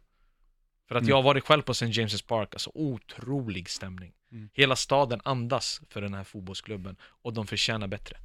[0.87, 1.09] För att Mm.
[1.09, 1.85] jag har varit själv på St.
[1.85, 4.13] James' Park, alltså otrolig stämning.
[4.31, 4.49] Mm.
[4.53, 8.17] Hela staden andas för den här fotbollsklubben och de förtjänar bättre.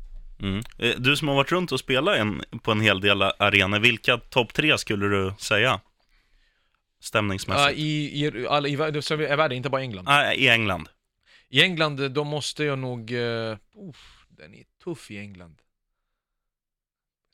[0.43, 0.63] Mm.
[0.79, 4.19] Eh, Du som har varit runt och spelat en, på en hel del arenor, vilka
[4.19, 5.81] topp tre skulle du säga?
[7.01, 7.79] Stämningsmässigt?
[7.79, 10.09] i, i, i, vär- så är världen, inte bara England.
[10.09, 10.89] Ah, I England?
[11.49, 13.11] I England, eh, då måste jag nog...
[13.11, 13.57] Uh,
[13.89, 15.57] uff, den är tuff i England.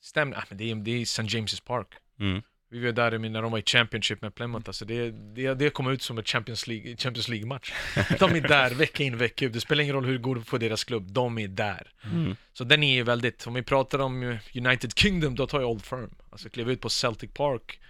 [0.00, 1.22] Stämning, ah, men det är, det är St.
[1.22, 1.88] James' Park.
[2.20, 2.42] Mm.
[2.68, 5.90] Vi var där när de var i Championship med Plymouth, alltså det, det, det kom
[5.90, 7.72] ut som en Champions League, Champions League-match.
[8.18, 10.58] De är där vecka in vecka ut, det spelar ingen roll hur det går på
[10.58, 11.92] deras klubb, de är där.
[12.04, 12.36] Mm.
[12.52, 15.84] Så den är ju väldigt, om vi pratar om United Kingdom, då tar jag Old
[15.84, 16.14] Firm.
[16.30, 17.80] Alltså kliva ut på Celtic Park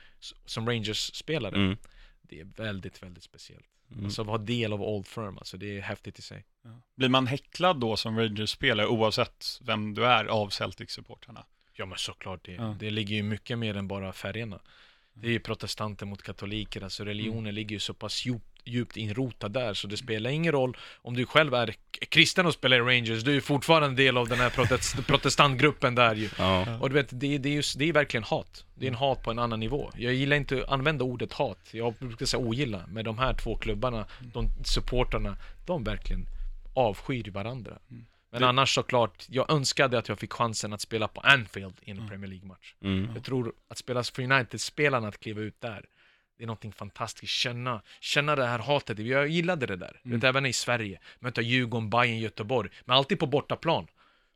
[0.46, 1.76] som Rangers-spelare, Mm.
[2.22, 3.66] det är väldigt, väldigt speciellt.
[3.92, 4.04] Mm.
[4.04, 6.44] Alltså att vara del av Old Firm, alltså det är häftigt i sig.
[6.96, 11.44] Blir man häcklad då som Rangers-spelare oavsett vem du är av Celtic-supportrarna?
[11.76, 12.76] Ja men såklart, det, Ja.
[12.80, 14.58] det ligger ju mycket mer än bara färgerna.
[15.14, 17.54] Det är ju protestanter mot katoliker, alltså religionen Mm.
[17.54, 21.26] ligger ju så pass djupt, djupt inrotad där så det spelar ingen roll om du
[21.26, 21.74] själv är
[22.08, 25.94] kristen och spelar i Rangers, du är fortfarande en del av den här protest, protestantgruppen
[25.94, 26.28] där ju.
[26.38, 26.78] Ja.
[26.80, 28.64] Och du vet, det, det, är ju, det är verkligen hat.
[28.74, 29.90] Det är en hat på en annan nivå.
[29.96, 33.56] Jag gillar inte att använda ordet hat, jag brukar säga ogilla, men de här två
[33.56, 36.26] klubbarna, de supportarna, de verkligen
[36.74, 37.78] avskyr varandra.
[38.30, 41.90] Men Det- annars såklart, jag önskade att jag fick chansen att spela på Anfield i
[41.90, 42.74] en Premier League-match.
[42.82, 43.10] Mm.
[43.14, 45.84] Jag tror att spela för United-spelarna att kliva ut där,
[46.38, 47.32] det är någonting fantastiskt.
[47.32, 48.98] Känna, känna det här hatet.
[48.98, 50.00] Jag gillade det där.
[50.04, 50.18] Mm.
[50.20, 51.00] Vet, även i Sverige.
[51.18, 52.70] Möta Djurgården, Bayern, Göteborg.
[52.84, 53.86] Men alltid på bortaplan.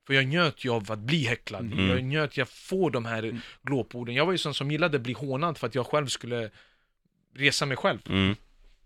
[0.07, 1.61] För jag njöt ju av att bli häcklad.
[1.72, 1.88] Mm.
[1.88, 4.14] Jag njöt, jag får de här glåporden.
[4.14, 6.51] Jag var ju sån som gillade att bli hånad för att jag själv skulle
[7.34, 7.99] resa mig själv.
[8.09, 8.36] Mm.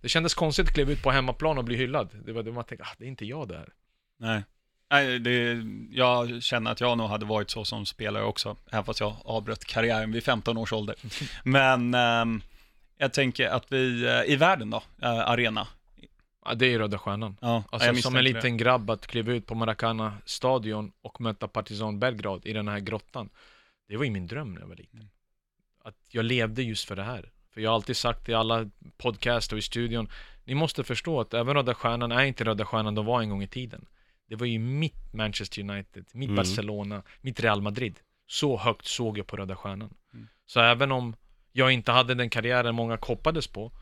[0.00, 2.08] Det kändes konstigt att kliva ut på hemmaplan och bli hyllad.
[2.24, 3.68] Det var det man tänkte, ah, det är inte jag där.
[4.18, 4.44] Nej.
[4.94, 9.00] Nej, det, jag känner att jag nog hade varit så som spelare också, även fast
[9.00, 10.96] jag avbröt karriären vid 15 års ålder.
[11.44, 12.42] Men ehm,
[12.98, 15.66] jag tänker att vi, eh, i världen då, eh, arena,
[16.44, 17.36] Ja, det är Röda Stjärnan.
[17.40, 18.32] Ja, Alltså som en det.
[18.32, 22.80] liten grabb att kliva ut på Maracana stadion och möta Partizan Belgrad i den här
[22.80, 23.28] grottan.
[23.88, 24.98] Det var ju min dröm när jag var liten.
[24.98, 25.10] Mm.
[25.84, 27.30] Att jag levde just för det här.
[27.54, 30.08] För jag har alltid sagt i alla podcast och i studion,
[30.44, 33.42] ni måste förstå att även Röda Stjärnan är inte Röda Stjärnan de var en gång
[33.42, 33.86] i tiden.
[34.26, 36.36] Det var ju mitt Manchester United, mitt Mm.
[36.36, 38.00] Barcelona, mitt Real Madrid.
[38.26, 39.94] Så högt såg jag på Röda Stjärnan.
[40.14, 40.28] Mm.
[40.46, 41.16] Så även om
[41.52, 43.72] jag inte hade den karriären många hoppades på,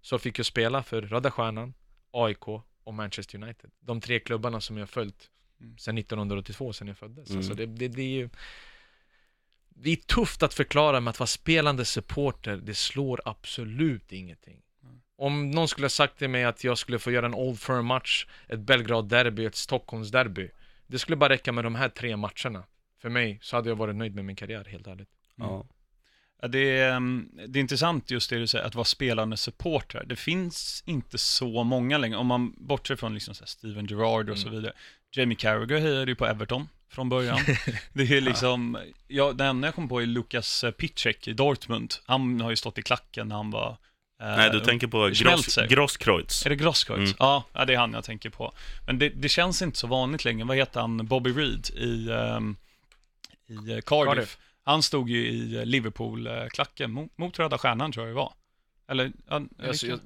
[0.00, 1.74] så fick jag spela för Röda Stjärnan,
[2.10, 2.48] AIK
[2.84, 3.70] och Manchester United.
[3.80, 5.30] De tre klubbarna som jag följt
[5.60, 5.78] Mm.
[5.78, 7.28] sedan 1982, sedan jag föddes.
[7.28, 7.38] Mm.
[7.38, 8.28] Alltså det, det, det är ju...
[9.68, 14.62] Det är tufft att förklara med att vara spelande supporter, det slår absolut ingenting.
[15.18, 15.26] Mm.
[15.32, 18.26] Om någon skulle ha sagt till mig att jag skulle få göra en Old Firm-match,
[18.48, 20.50] ett Belgrad-derby, ett Stockholms-derby.
[20.86, 22.64] Det skulle bara räcka med de här tre matcherna.
[23.02, 25.08] För mig så hade jag varit nöjd med min karriär, helt ärligt.
[25.36, 25.66] Ja.
[26.42, 30.04] Ja, det, är, mm, det är intressant just det du säger, att vara spelande supporter.
[30.06, 34.38] Det finns inte så många längre, om man bortser från liksom så Steven Gerrard och
[34.38, 34.60] så Mm.
[34.60, 34.74] vidare.
[35.16, 37.38] Jamie Carragher hejade ju på Everton från början.
[37.92, 41.94] Det är liksom, ja, det enda jag kom på är Lukas Pitschek i Dortmund.
[42.06, 43.76] Han har ju stått i klacken när han var...
[44.20, 45.56] eh, Nej, du tänker på Gross.
[45.68, 46.46] Grosskreutz.
[46.46, 47.00] Är det Grosskreutz?
[47.00, 47.16] Mm.
[47.18, 48.52] Ja, det är han jag tänker på.
[48.86, 50.44] Men det, det känns inte så vanligt längre.
[50.46, 51.06] Vad heter han?
[51.06, 52.56] Bobby Reed i, ehm,
[53.46, 54.14] i eh, Cardiff.
[54.14, 54.38] Cardiff.
[54.64, 58.32] Han stod ju i eh, Liverpool-klacken mot, mot Röda Stjärnan tror jag det var.
[58.88, 59.98] Eller, ja, Alltså, jag,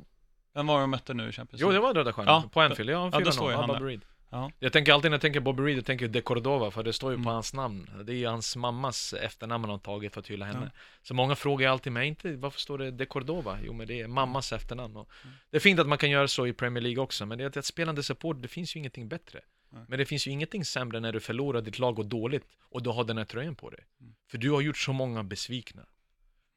[0.54, 1.86] vem var det de mötte nu i Champions jo, det League?
[1.88, 2.90] var Röda Stjärnan, Ja, på Anfield.
[2.90, 3.32] Ja, ja, då 4-0.
[3.32, 3.84] står ju han Bob där.
[3.86, 4.00] Reed.
[4.30, 4.50] Ja.
[4.58, 7.10] Jag tänker alltid när jag tänker Bobby Reed, jag tänker De Cordova, för det står
[7.10, 7.32] ju på Mm.
[7.34, 7.90] hans namn.
[8.04, 10.70] Det är ju hans mammas efternamn han har tagit för att hylla henne.
[10.74, 10.80] Ja.
[11.02, 13.58] Så många frågar alltid mig, inte varför står det De Cordova?
[13.64, 14.96] Jo, men det är mammas efternamn.
[14.96, 15.36] Och Mm.
[15.50, 17.48] Det är fint att man kan göra så i Premier League också, men det är
[17.48, 19.40] att ett spelande support, det finns ju ingenting bättre.
[19.70, 19.84] Nej.
[19.88, 22.90] Men det finns ju ingenting sämre när du förlorar ditt lag och dåligt och du
[22.90, 23.80] har den här tröjan på dig.
[24.00, 24.14] Mm.
[24.30, 25.82] För du har gjort så många besvikna.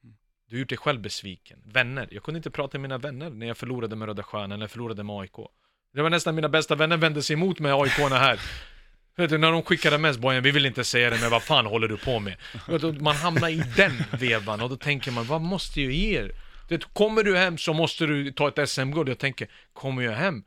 [0.04, 0.16] Mm.
[0.46, 1.62] Du har gjort dig själv besviken.
[1.64, 2.08] Vänner.
[2.10, 5.02] Jag kunde inte prata med mina vänner när jag förlorade med Röda Stjärnan eller förlorade
[5.02, 5.36] med AIK.
[5.94, 8.40] Det var nästan mina bästa vänner vände sig emot mig, aik här.
[9.16, 11.66] Vet du, när de skickade mest, Bojan, vi vill inte säga det, men vad fan
[11.66, 12.36] håller du på med?
[12.68, 16.18] Vet du, Man hamnar i den vevan och då tänker man, vad måste jag ge
[16.18, 16.32] er?
[16.68, 19.08] Det, kommer du hem så måste du ta ett SM-guld.
[19.08, 20.42] Jag tänker, kommer jag hem?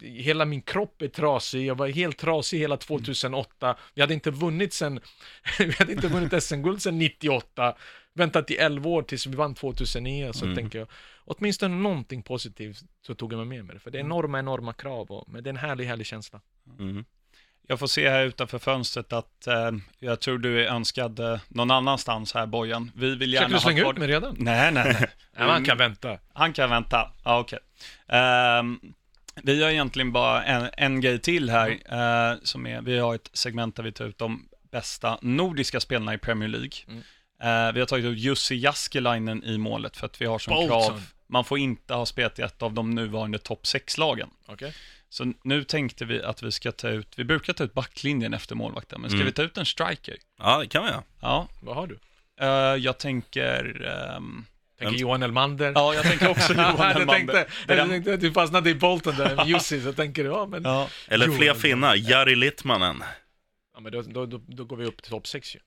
[0.00, 3.76] Hela min kropp är trasig, jag var helt trasig hela 2008.
[3.94, 5.00] Vi hade inte vunnit sen,
[5.58, 7.74] vi hade inte vunnit SM-guld sen 98.
[8.14, 10.56] Väntat i 11 år tills vi vann 2009, så Mm.
[10.56, 10.88] tänker jag,
[11.24, 13.80] åtminstone någonting positivt så tog jag med mig det.
[13.80, 16.40] För det är enorma, enorma krav, och, men det är en härlig, härlig känsla.
[16.78, 17.04] Mm.
[17.66, 21.70] Jag får se här utanför fönstret att eh, jag tror du är önskad eh, någon
[21.70, 22.90] annanstans här Bojan.
[22.94, 24.36] Vi vill gärna du ha slänga kvar ut mig redan?
[24.38, 25.10] Nej, nej, nej.
[25.36, 26.18] Nej, man kan vänta.
[26.32, 27.12] Han kan vänta.
[27.24, 27.58] Ja, okej.
[28.08, 28.80] Ehm,
[29.42, 33.30] vi har egentligen bara en, en grej till här, eh, som är, vi har ett
[33.32, 36.70] segment där vi tar ut de bästa nordiska spelarna i Premier League.
[36.88, 37.02] Mm.
[37.42, 40.68] Eh, vi har tagit ut Jussi Jaskelainen i målet för att vi har som Bolton.
[40.88, 44.30] krav, man får inte ha spelat i ett av de nuvarande topp 6-lagen.
[44.46, 44.74] Okej.
[45.08, 48.54] Så nu tänkte vi att vi ska ta ut, vi brukar ta ut backlinjen efter
[48.54, 49.26] målvakten, men ska Mm.
[49.26, 50.16] vi ta ut en striker?
[50.38, 51.02] Ja, det kan vi göra.
[51.20, 51.98] Ja, Vad har du?
[52.40, 52.48] eh,
[52.84, 54.44] jag tänker, ehm,
[54.78, 55.72] Tänker Johan Elmander?
[55.74, 57.14] ja jag tänker också Johan jag Elmander.
[57.14, 60.46] tänkte, jag den- tänkte att du fastnade i Bolton där med Jussi, så tänker ja
[60.46, 60.62] men...
[60.64, 61.94] Ja, Eller fler finnar.
[62.10, 63.02] Jari Littmanen.
[63.74, 65.58] Ja men då, då, då, då går vi upp till topp 6 ju.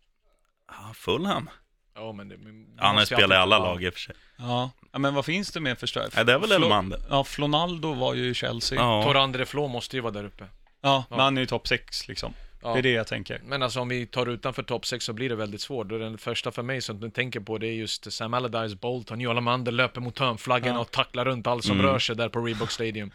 [0.68, 1.50] Ja, Fulham.
[1.96, 3.64] Ja men det, men, Ja, han spelar i alla ja.
[3.64, 4.16] lag i och för sig.
[4.38, 4.72] Ja.
[4.92, 6.12] ja, men vad finns det mer för striker?
[6.16, 7.00] Nej, det är väl Flo- Elmander.
[7.10, 8.80] Ja, Flonaldo var ju i Chelsea.
[8.80, 9.04] Ja, Ja.
[9.04, 10.44] Torandre Flå måste ju vara där uppe.
[10.44, 10.50] men
[10.92, 11.06] Ja.
[11.10, 12.34] han är ju topp 6 liksom.
[12.64, 12.74] Ja.
[12.74, 13.42] Det är det jag tänker.
[13.44, 15.92] Men alltså om vi tar utanför topp 6 så blir det väldigt svårt.
[15.92, 19.20] Och Den första för mig som jag tänker på det är just Sam Allardyce, Bolton,
[19.22, 20.82] Joel Elmander löper mot hörnflaggan Ja.
[20.82, 21.86] och tacklar runt allt som Mm.
[21.92, 23.12] rör sig där på Reebok Stadium.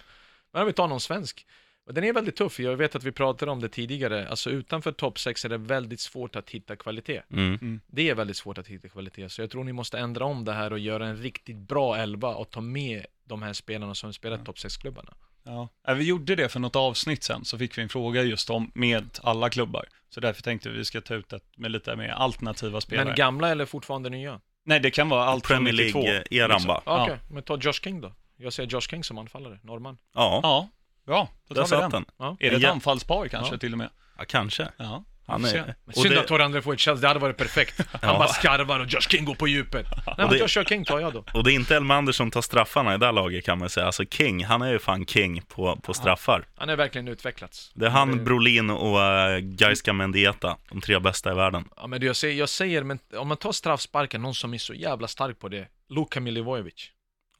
[0.53, 1.47] Men om vi tar någon svensk.
[1.91, 4.29] Den är väldigt tuff, jag vet att vi pratade om det tidigare.
[4.29, 7.23] Alltså utanför topp 6 är det väldigt svårt att hitta kvalitet.
[7.31, 7.81] Mm.
[7.87, 10.53] Det är väldigt svårt att hitta kvalitet, så jag tror ni måste ändra om det
[10.53, 14.43] här och göra en riktigt bra elva och ta med de här spelarna som spelar
[14.43, 15.15] i topp 6-klubbarna.
[15.45, 15.69] Ja.
[15.87, 18.71] Ja, vi gjorde det för något avsnitt sen, så fick vi en fråga just om
[18.75, 19.85] med alla klubbar.
[20.11, 23.07] Så därför tänkte vi vi ska ta ut ett med lite mer alternativa spelare.
[23.07, 24.41] Men gamla eller fortfarande nya?
[24.65, 26.01] Nej, det kan vara allt Premier 92.
[26.01, 26.69] League-eran liksom.
[26.69, 26.83] bara.
[26.87, 27.05] Ja, Ja.
[27.05, 28.13] Okej, men ta Josh King då.
[28.37, 29.99] Jag ser Josh King som anfallare, norrman.
[30.15, 30.69] Ja, Ja,
[31.07, 31.29] bra.
[31.49, 32.05] Då där tar vi satt den.
[32.19, 32.37] den.
[32.41, 32.71] Är det ett Ja.
[32.71, 33.59] anfallspar kanske Ja.
[33.59, 33.91] till och med?
[34.19, 34.69] Ja, kanske.
[34.77, 35.75] Ja, Han är...
[35.87, 37.81] Och synd det, att Torandre får ett chans, det hade varit perfekt.
[37.93, 38.19] Han Ja.
[38.19, 39.87] bara skarvar och Josh King går på djupet.
[40.07, 41.25] Nej men det- Josh King tar jag då.
[41.35, 43.87] och det är inte Elmander som tar straffarna i det här laget kan man säga.
[43.87, 46.45] Alltså King, han är ju fan king på, på straffar.
[46.57, 47.71] Han är verkligen utvecklats.
[47.75, 51.69] Det är han, Brolin och uh, Gaiska Mendieta, de tre bästa i världen.
[51.77, 54.59] Ja men det jag säger, jag säger, men om man tar straffsparken, någon som är
[54.59, 56.91] så jävla stark på det, Luka Milivojevic.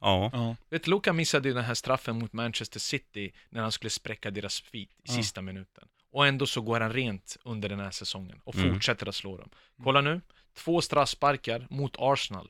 [0.03, 0.55] Ja, Ja.
[0.69, 4.61] Vet Luka missade ju den här straffen mot Manchester City när han skulle spräcka deras
[4.61, 5.13] feet i Ja.
[5.13, 5.87] sista minuten.
[6.11, 8.73] Och ändå så går han rent under den här säsongen och Mm.
[8.73, 9.49] fortsätter att slå dem.
[9.83, 10.21] Kolla nu,
[10.57, 12.49] två straffsparkar mot Arsenal.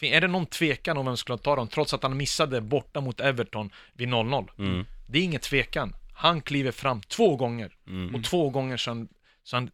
[0.00, 3.00] Är det någon tvekan om vem som skulle ta dem, trots att han missade borta
[3.00, 4.50] mot Everton vid 0-0?
[4.58, 4.84] Mm.
[5.08, 5.94] Det är ingen tvekan.
[6.14, 8.14] Han kliver fram två gånger, Mm.
[8.14, 9.08] och två gånger så han,
[9.42, 9.70] så han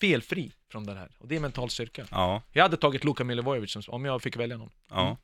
[0.00, 1.10] felfri från det här.
[1.18, 2.06] Och det är mental styrka.
[2.10, 4.70] Ja, Jag hade tagit Luka Milivojevic om jag fick välja någon.
[4.90, 5.16] ja.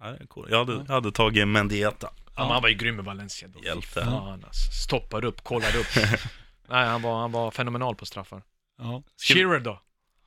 [0.00, 0.46] Ja det är cool.
[0.50, 2.10] jag, hade, jag hade tagit Mendieta.
[2.36, 2.52] Ja.
[2.52, 3.64] han var ju grym i Valencia då.
[3.64, 4.04] Hjälte.
[4.04, 4.70] Fan, alltså.
[4.72, 5.86] Stoppar upp, kollar upp.
[6.68, 8.42] Nej, han var, han var fenomenal på straffar.
[8.78, 9.02] Ja.
[9.28, 9.80] Shearer då?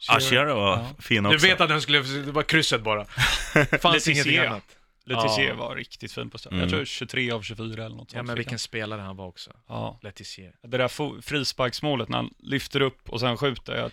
[0.10, 0.90] Ah, Shearer var Ja.
[1.00, 1.48] fin Du också.
[1.48, 3.06] vet att den skulle, det var krysset bara.
[3.82, 4.64] Fanns ingenting annat.
[5.06, 5.56] Letitia Ja.
[5.56, 6.52] var riktigt fin på straff.
[6.52, 6.62] Mm.
[6.62, 8.60] Jag tror 23 av 24 eller något Ja men vilken han.
[8.60, 9.52] spelare han var också.
[9.68, 10.00] Ja.
[10.02, 10.54] Letizier.
[10.64, 13.76] Det där frisparksmålet när han lyfter upp och sen skjuter.
[13.76, 13.92] Jag,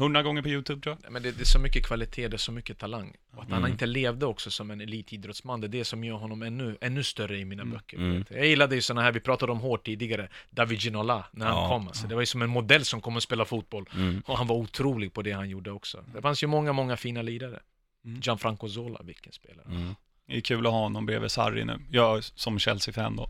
[0.00, 1.06] 100 gånger på YouTube tror jag.
[1.06, 3.16] Ja, Men det, det är så mycket kvalitet, det är så mycket talang.
[3.36, 3.70] Och att han Mm.
[3.72, 7.38] inte levde också som en elitidrottsman, det är det som gör honom ännu, ännu större
[7.38, 7.74] i mina Mm.
[7.74, 7.96] böcker.
[7.96, 8.24] Mm.
[8.30, 11.68] Jag gillade ju sådana här, vi pratade om hårt tidigare, David Ginola, när han Ja.
[11.68, 11.88] kom.
[11.88, 12.06] Alltså.
[12.06, 13.84] Det var ju som en modell som kom och spela fotboll.
[13.94, 14.22] Mm.
[14.26, 16.04] Och han var otrolig på det han gjorde också.
[16.14, 17.60] Det fanns ju många, många fina lirare.
[18.04, 18.20] Mm.
[18.20, 19.66] Gianfranco Zola, vilken spelare.
[19.66, 19.94] Mm.
[20.26, 21.78] Det är kul att ha honom bredvid Sarri nu.
[21.90, 23.28] Jag som Chelsea-fan då.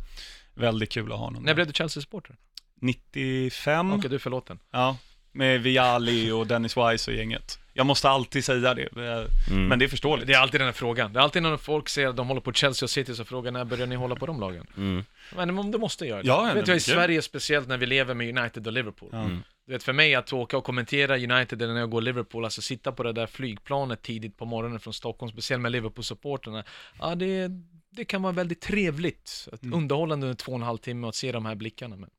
[0.55, 1.43] Väldigt kul att ha honom.
[1.43, 2.37] När blev du Chelsea-supporter?
[2.75, 4.59] 95, Okej, du är förlåten.
[4.71, 4.97] ja.
[5.33, 7.59] Med Viali och Dennis Wise och gänget.
[7.72, 9.68] Jag måste alltid säga det, eh, Mm.
[9.68, 10.26] men det är förståeligt.
[10.26, 11.12] Det är alltid den här frågan.
[11.12, 13.53] Det är alltid när folk säger att de håller på Chelsea och City så frågar
[13.53, 14.66] när börjar ni hålla på de lagen?
[14.76, 15.05] Mm.
[15.37, 16.28] Men om du måste göra det.
[16.28, 16.81] Ja, vet men du, i det.
[16.81, 19.09] Sverige speciellt när vi lever med United och Liverpool.
[19.12, 19.18] Ja.
[19.24, 19.43] Mm.
[19.66, 22.62] Du vet, för mig att åka och kommentera United eller när jag går Liverpool, alltså
[22.62, 26.64] sitta på det där flygplanet tidigt på morgonen från Stockholm, speciellt med Liverpool-supporterna.
[26.99, 27.49] Ja, det,
[27.91, 29.78] det kan vara väldigt trevligt, att Mm.
[29.78, 31.97] underhållande under två och en halv timme och att se de här blickarna.
[31.97, 32.11] Men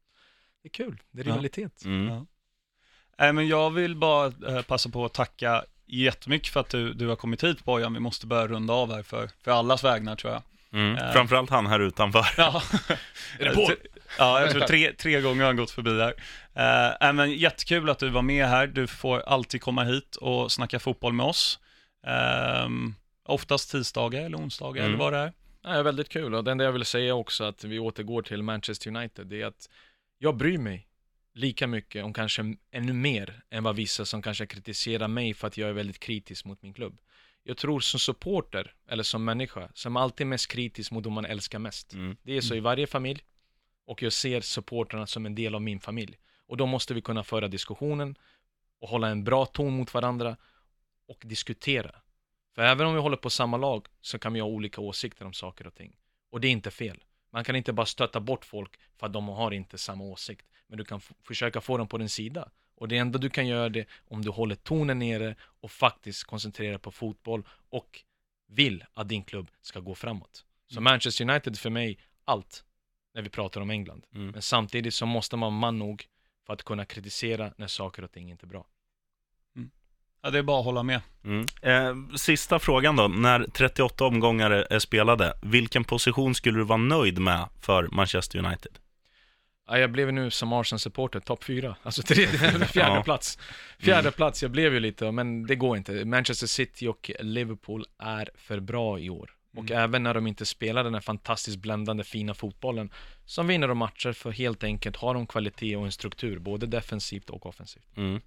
[0.64, 1.32] det är kul, det är Ja.
[1.32, 1.86] rivalitet.
[1.86, 2.08] Mm.
[2.08, 2.26] Ja.
[3.22, 7.08] Nej, men jag vill bara eh, passa på att tacka jättemycket för att du, du
[7.08, 7.94] har kommit hit Bojan.
[7.94, 10.42] Vi måste börja runda av här för, för allas vägnar tror jag.
[10.74, 10.98] Mm.
[10.98, 11.12] Eh.
[11.12, 12.26] Framförallt han här utanför.
[12.38, 12.62] Ja,
[13.40, 13.76] Är det Paul?
[14.18, 16.14] ja jag tror tre, tre gånger har han gått förbi här.
[16.54, 18.68] Eh, nej, men jättekul att du var med här.
[18.68, 21.60] Du får alltid komma hit och snacka fotboll med oss.
[22.08, 22.96] Ehm,
[23.28, 24.94] oftast tisdagar eller onsdagar Mm.
[24.94, 25.34] eller vad det är.
[25.64, 28.22] Ja, det är väldigt kul och det enda jag vill säga också att vi återgår
[28.22, 29.70] till Manchester United, det är att
[30.18, 30.88] jag bryr mig
[31.34, 35.58] lika mycket, om kanske ännu mer, än vad vissa som kanske kritiserar mig för att
[35.58, 37.02] jag är väldigt kritisk mot min klubb.
[37.44, 41.26] Jag tror som supporter, eller som människa, som alltid är mest kritisk mot dem man
[41.26, 41.94] älskar mest.
[41.94, 42.18] Mm.
[42.24, 43.24] Det är så i varje familj,
[43.86, 46.18] och jag ser supporterna som en del av min familj.
[46.48, 48.16] Och då måste vi kunna föra diskussionen,
[48.80, 50.38] och hålla en bra ton mot varandra,
[51.08, 51.96] och diskutera.
[52.56, 55.34] För även om vi håller på samma lag så kan vi ha olika åsikter om
[55.34, 55.96] saker och ting.
[56.30, 57.04] Och det är inte fel.
[57.32, 60.46] Man kan inte bara stötta bort folk för att de har inte samma åsikt.
[60.68, 62.50] Men du kan försöka få dem på din sida.
[62.76, 66.78] Och det enda du kan göra det om du håller tonen nere och faktiskt koncentrerar
[66.78, 68.02] på fotboll och
[68.48, 70.46] vill att din klubb ska gå framåt.
[70.68, 70.84] Så Mm.
[70.84, 72.64] Manchester United för mig, allt
[73.14, 74.06] när vi pratar om England.
[74.14, 74.32] Mm.
[74.32, 76.08] Men samtidigt så måste man vara man nog
[76.46, 78.66] för att kunna kritisera när saker och ting inte är bra.
[80.24, 81.02] Ja, det är bara att hålla med.
[81.26, 81.46] Mm.
[81.62, 83.08] Eh, sista frågan då.
[83.08, 88.72] När 38 omgångar är spelade, vilken position skulle du vara nöjd med för Manchester United?
[89.68, 92.28] Ja, jag blev nu som Arsenal-supporter topp fyra, alltså tredje,
[92.68, 93.04] fjärde Ja.
[93.04, 93.40] plats.
[93.80, 94.14] Fjärde Mm.
[94.14, 96.06] plats, jag blev ju lite, men det går inte.
[96.06, 99.32] Manchester City och Liverpool är för bra i år.
[99.58, 99.84] Och Mm.
[99.84, 102.90] även när de inte spelar den här fantastiskt bländande fina fotbollen,
[103.26, 107.30] som vinner de matcher för helt enkelt har de kvalitet och en struktur, både defensivt
[107.30, 107.98] och offensivt.
[107.98, 108.22] Mm.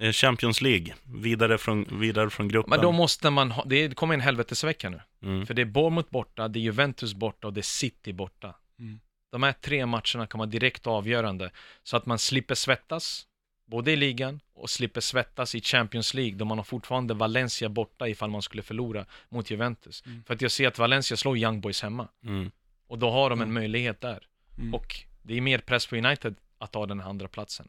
[0.00, 2.70] Eh, Champions League, vidare från, vidare från gruppen.
[2.70, 5.00] Men då måste man ha, det kommer en helvetesvecka nu.
[5.22, 5.46] Mm.
[5.46, 8.54] För det är Bournemouth borta, det är Juventus borta och det är City borta.
[8.78, 9.00] Mm.
[9.32, 11.50] De här tre matcherna kan vara direkt avgörande.
[11.82, 13.26] Så att man slipper svettas,
[13.68, 18.08] både i ligan och slipper svettas i Champions League, då man har fortfarande Valencia borta
[18.08, 20.02] ifall man skulle förlora mot Juventus.
[20.06, 20.24] Mm.
[20.24, 22.08] För att jag ser att Valencia slår Young Boys hemma.
[22.24, 22.50] Mm.
[22.86, 23.54] Och då har de en Mm.
[23.54, 24.26] möjlighet där.
[24.58, 24.74] Mm.
[24.74, 27.68] Och det är mer press på United att ta den här andra platsen.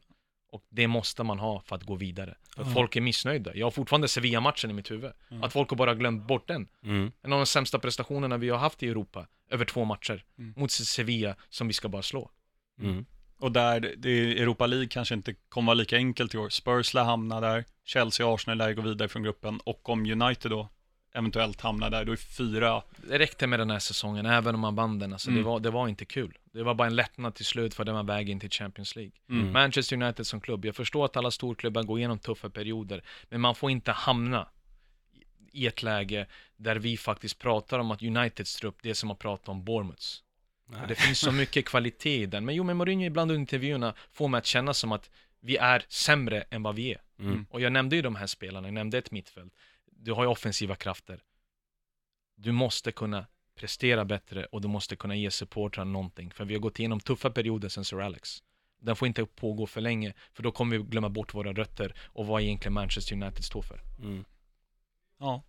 [0.51, 2.35] Och det måste man ha för att gå vidare.
[2.55, 2.69] För Ja.
[2.73, 3.55] folk är missnöjda.
[3.55, 5.11] Jag har fortfarande Sevilla-matchen i mitt huvud.
[5.29, 5.45] Ja.
[5.45, 6.67] Att folk har bara glömt bort den.
[6.83, 7.11] Mm.
[7.21, 10.53] En av de sämsta prestationerna vi har haft i Europa över två matcher Mm.
[10.57, 12.31] mot Sevilla som vi ska bara slå.
[13.39, 16.49] Och där, det, Europa League kanske inte kommer vara lika enkelt i år.
[16.49, 20.51] Spurs lär hamna där, Chelsea och Arsenal lär gå vidare från gruppen och om United
[20.51, 20.69] då
[21.13, 24.75] eventuellt hamnar där, då är fyra, Det räckte med den här säsongen, även om man
[24.75, 25.13] vann den.
[25.13, 25.45] Alltså, det, Mm.
[25.45, 26.37] var, det var inte kul.
[26.53, 29.11] Det var bara en lättnad till slut för den var väg in till Champions League.
[29.29, 29.51] Mm.
[29.51, 33.55] Manchester United som klubb, jag förstår att alla storklubbar går igenom tuffa perioder, men man
[33.55, 34.47] får inte hamna
[35.51, 36.27] i ett läge
[36.57, 40.23] där vi faktiskt pratar om att Uniteds trupp, det är som att prata om Bournemouths.
[40.87, 42.45] Det finns så mycket kvalitet i den.
[42.45, 45.09] Men jo, men Mourinho ibland under intervjuerna får mig att känna som att
[45.39, 47.01] vi är sämre än vad vi är.
[47.19, 47.45] Mm.
[47.49, 49.53] Och jag nämnde ju de här spelarna, jag nämnde ett mittfält.
[49.85, 51.23] Du har ju offensiva krafter.
[52.35, 56.31] Du måste kunna prestera bättre och du måste kunna ge supportrarna någonting.
[56.31, 58.43] För vi har gått igenom tuffa perioder sen Sir Alex.
[58.81, 62.27] Den får inte pågå för länge, för då kommer vi glömma bort våra rötter och
[62.27, 63.81] vad egentligen Manchester United står för.
[63.99, 64.25] Mm.
[65.19, 65.43] ja.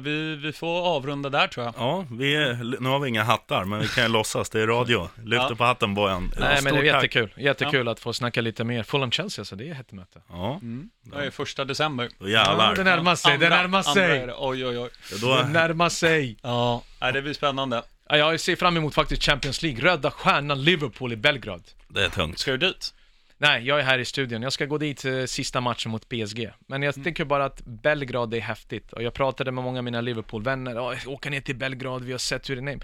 [0.00, 1.74] Vi, vi får avrunda där tror jag.
[1.78, 4.50] Ja, vi är, nu har vi inga hattar, men vi kan ju låtsas.
[4.50, 5.08] Det är radio.
[5.24, 5.54] Lyft Ja.
[5.56, 6.32] på hatten Bojan.
[6.40, 7.34] Nej, men det är jättekul.
[7.36, 8.82] Jättekul att få snacka lite mer.
[8.82, 10.20] Fulham-Chelsea, alltså, det är hett möte.
[10.28, 10.90] Ja, Mm.
[11.02, 12.08] Det är första december.
[12.18, 12.68] då jävlar.
[12.68, 14.26] Ja, det närmar sig, det Andra- närmar andra är sig.
[14.26, 14.34] det.
[14.38, 14.90] Oj, oj, oj.
[15.20, 16.36] Då, Det närmar sig.
[16.42, 17.82] Ja, nej, det blir spännande.
[18.08, 19.80] Ja, jag ser fram emot faktiskt Champions League.
[19.84, 21.62] Röda stjärnan Liverpool i Belgrad.
[21.88, 22.38] det är tungt.
[22.38, 22.94] Ska du dit?
[23.40, 24.42] Nej, jag är här i studion.
[24.42, 26.50] Jag ska gå dit eh, sista matchen mot PSG.
[26.66, 28.92] Men jag tycker bara att Belgrad är häftigt.
[28.92, 30.78] Och jag pratade med många av mina Liverpool-vänner.
[30.78, 32.80] "Åh, Åka ner till Belgrad, vi har sett hur det är.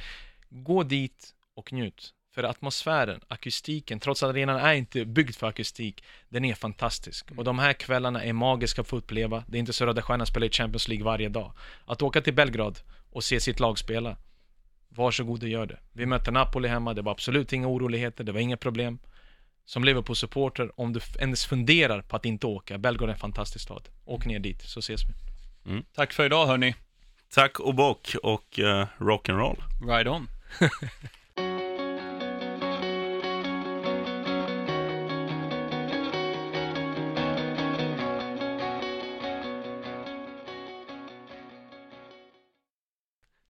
[0.50, 2.10] Gå dit och njut.
[2.34, 7.30] För atmosfären, akustiken, trots att arenan är inte byggd för akustik, den är fantastisk.
[7.36, 9.44] Och de här kvällarna är magiska att uppleva.
[9.48, 11.52] Det är inte så Röda Stjärnan spelar i Champions League varje dag.
[11.86, 12.78] Att åka till Belgrad
[13.10, 14.16] och se sitt lag spela,
[14.88, 15.78] varsågod och gör det.
[15.92, 18.98] Vi mötte Napoli hemma, det var absolut inga oroligheter, det var inga problem.
[19.64, 23.88] Som Liverpool-supporter, om du ens funderar på att inte åka, Belgrad är en fantastisk stad.
[24.04, 25.12] Åk ner dit, så ses vi.
[25.94, 26.74] Tack för idag hörni.
[27.34, 29.62] Tack och bock och uh, rock'n'roll.
[29.88, 30.28] Ride on.